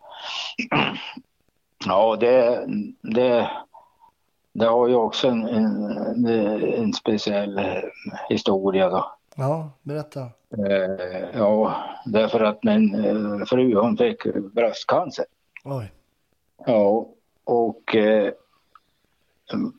[1.87, 2.65] ja, det,
[3.01, 3.51] det,
[4.53, 6.27] det har ju också en, en,
[6.63, 7.83] en speciell eh,
[8.29, 9.13] historia då.
[9.37, 10.27] Ja, berätta.
[10.59, 15.25] Eh, ja, därför att min eh, fru hon fick bröstcancer.
[15.65, 15.93] Oj.
[16.67, 17.07] Ja,
[17.45, 18.33] och eh,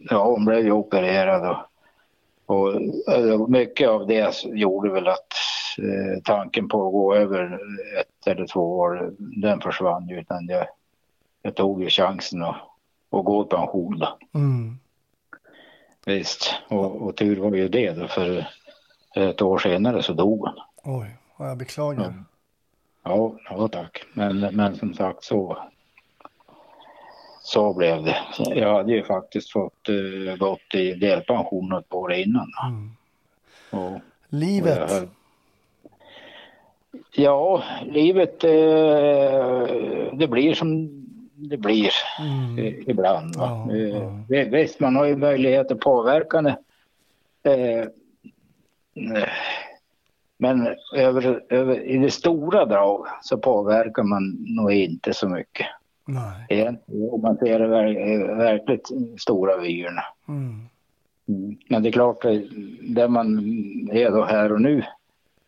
[0.10, 1.58] ja, hon blev ju opererad och,
[2.56, 2.82] och
[3.16, 5.34] eh, mycket av det gjorde väl att
[5.78, 7.60] eh, tanken på att gå över
[8.00, 10.68] ett eller två år, den försvann ju utan jag,
[11.42, 12.56] jag tog ju chansen att,
[13.12, 14.18] att gå i pension då.
[14.40, 14.78] Mm.
[16.06, 18.48] Visst, och, och tur var ju det då för
[19.16, 20.54] ett år senare så dog hon.
[20.84, 22.06] Oj, ja, jag beklagar.
[22.06, 22.26] Mm.
[23.04, 24.04] Ja, ja tack.
[24.14, 25.58] Men, men som sagt så,
[27.44, 28.18] så blev det.
[28.56, 32.52] Jag hade ju faktiskt fått uh, gått i delpension något år innan.
[32.68, 32.92] Mm.
[33.86, 34.00] Och,
[34.30, 34.92] Livet.
[35.04, 35.08] och
[37.16, 39.66] ja, livet eh,
[40.14, 40.98] det blir som
[41.36, 41.90] det blir
[42.20, 42.58] Mm.
[42.58, 43.36] eh, ibland.
[43.36, 43.66] Va?
[43.70, 44.20] Ja, Eh, ja.
[44.30, 46.58] vi- Visst, man har ju möjlighet att påverka det.
[49.16, 49.30] Eh, eh,
[50.38, 55.68] men över, över, i det stora drag så påverkar man nog inte så mycket.
[56.06, 56.80] Nej.
[57.12, 58.90] Om man ser det ver- verkligt
[59.22, 60.04] stora vyerna.
[60.28, 60.60] Mm.
[61.28, 61.58] Mm.
[61.70, 62.48] Men det är klart, det-
[62.82, 63.38] där man
[63.92, 64.84] är då här och nu,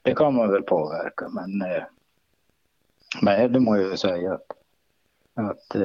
[0.01, 1.29] det kan man väl påverka.
[1.29, 1.83] Men, eh,
[3.21, 4.45] men det må jag ju säga att,
[5.33, 5.81] att eh,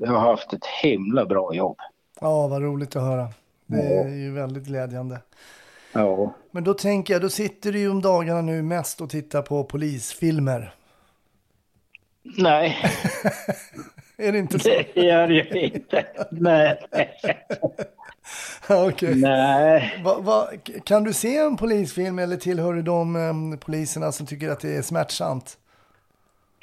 [0.00, 1.76] jag har haft ett himla bra jobb.
[2.20, 3.28] Ja, vad roligt att höra.
[3.66, 5.18] Det är ju väldigt glädjande.
[5.94, 9.42] Ja, Men då tänker jag, då sitter du ju om dagarna nu mest och tittar
[9.42, 10.74] på polisfilmer.
[12.22, 12.76] nej,
[14.16, 14.68] Är det inte så?
[14.68, 16.06] det gör jag inte.
[16.30, 16.80] Nej,
[18.68, 19.14] Okej.
[19.14, 20.00] nej.
[20.04, 20.48] Va, va,
[20.84, 24.76] kan du se en polisfilm eller tillhör du de em, poliserna som tycker att det
[24.76, 25.58] är smärtsamt?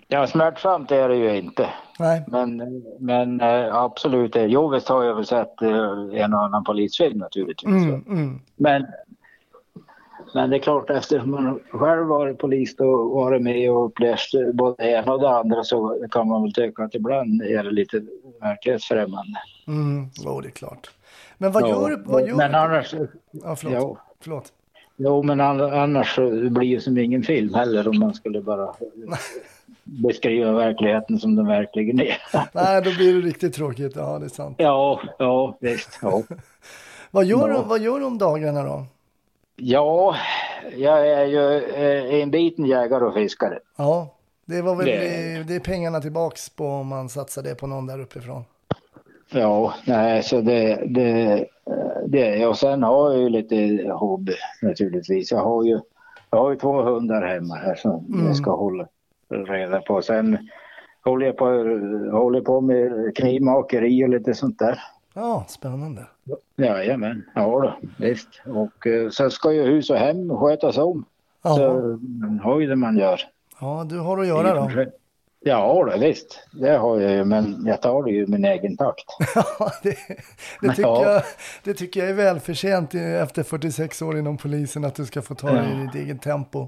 [0.07, 1.69] Ja, smärtsamt är det ju inte.
[1.99, 2.23] Nej.
[2.27, 5.71] Men, men eh, absolut, eh, jo visst har jag väl sett eh,
[6.13, 7.69] en och annan polisfilm naturligtvis.
[7.84, 8.39] Mm, mm.
[8.55, 8.88] Men,
[10.34, 14.75] men det är klart efter man själv varit polis och varit med och upplevt både
[14.84, 18.01] det ena och det andra så kan man väl tycka att ibland är det lite
[18.41, 19.38] verklighetsfrämmande.
[19.67, 20.05] Mm.
[20.25, 20.91] Jo, det är klart.
[21.38, 22.01] Men vad Ja, gör?
[22.05, 22.57] Vad gör men du?
[22.57, 22.93] annars,
[23.32, 23.77] Ja, förlåt.
[23.82, 24.53] jo, förlåt.
[24.97, 26.15] jo, men an- annars
[26.49, 28.73] blir det som ingen film heller om man skulle bara
[29.84, 32.17] beskriva verkligheten som den verkligen är.
[32.53, 33.93] Nej, då blir det riktigt tråkigt.
[33.95, 34.55] Ja, det är sant.
[34.59, 35.99] ja, ja, visst.
[36.01, 36.23] Ja.
[37.11, 37.57] Vad gör, Ja.
[37.57, 38.86] du, vad gör du om dagarna då?
[39.56, 40.16] Ja,
[40.78, 43.60] jag är ju eh, en biten jägare och fiskare.
[43.78, 47.56] Ja, det var väl Det- det, det är pengarna tillbaks på om man satsar det
[47.56, 48.43] på någon där uppifrån.
[49.34, 51.45] Ja, nej, så det, det,
[52.08, 55.32] det och sen har jag ju lite hobby naturligtvis.
[55.32, 55.80] Jag har ju,
[56.30, 58.26] jag har ju två hundar hemma här som Mm.
[58.28, 58.88] jag ska hålla
[59.30, 60.02] reda på.
[60.02, 60.49] Sen
[61.04, 61.45] håller jag på,
[62.18, 64.80] håller på med knivmakeri och lite sånt där.
[65.14, 66.05] Ja, spännande.
[66.55, 68.28] Jajamän, ja då, visst.
[68.45, 71.05] Och eh, sen ska ju hus och hem skötas om.
[71.43, 73.22] Ja, Så man har ju det man gör.
[73.59, 74.86] ja du har att göra då.
[75.43, 76.47] Ja då, visst.
[76.51, 79.05] Det har jag ju, men jag tar det ju i min egen takt.
[79.36, 79.97] Ja, det,
[80.62, 81.03] det, tycker Ja.
[81.14, 81.24] jag,
[81.64, 85.51] det tycker jag är välförtjänt efter 46 år inom polisen att du ska få ta
[85.51, 86.68] det i ditt eget tempo.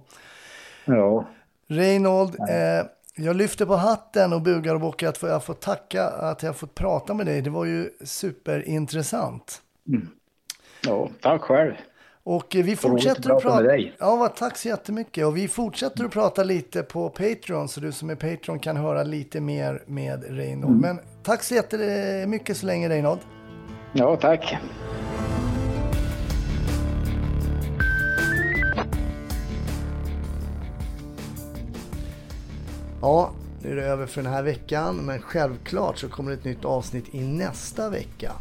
[0.86, 1.26] Ja,
[1.68, 2.86] Reinhold, eh,
[3.16, 6.76] jag lyfter på hatten och bugar och bockar att jag får tacka att jag fått
[6.76, 7.42] prata med dig.
[7.42, 9.62] Det var ju superintressant.
[10.86, 11.74] ja tack själv.
[12.26, 13.96] Och vi fortsätter att att prata med dig.
[14.00, 15.26] Ja, vad, tack så jättemycket.
[15.26, 19.04] Och vi fortsätter att prata lite på Patreon så du som är Patreon kan höra
[19.04, 20.80] lite mer med Reinhold.
[20.80, 23.20] Men tack så jättemycket så länge Reinhold.
[23.94, 24.58] Ja, tack.
[33.04, 33.32] Ja,
[33.62, 36.66] nu är det över för den här veckan, men självklart så kommer det ett nytt
[36.66, 38.32] avsnitt i nästa vecka.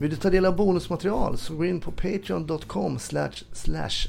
[0.00, 4.06] Vill du ta del av bonusmaterial så gå in på patreon.com slash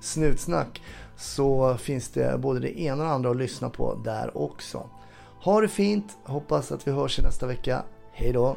[0.00, 0.82] snutsnack
[1.16, 4.90] så finns det både det ena och det andra att lyssna på där också.
[5.42, 7.82] Ha det fint, hoppas att vi hörs i nästa vecka.
[8.12, 8.56] Hej då!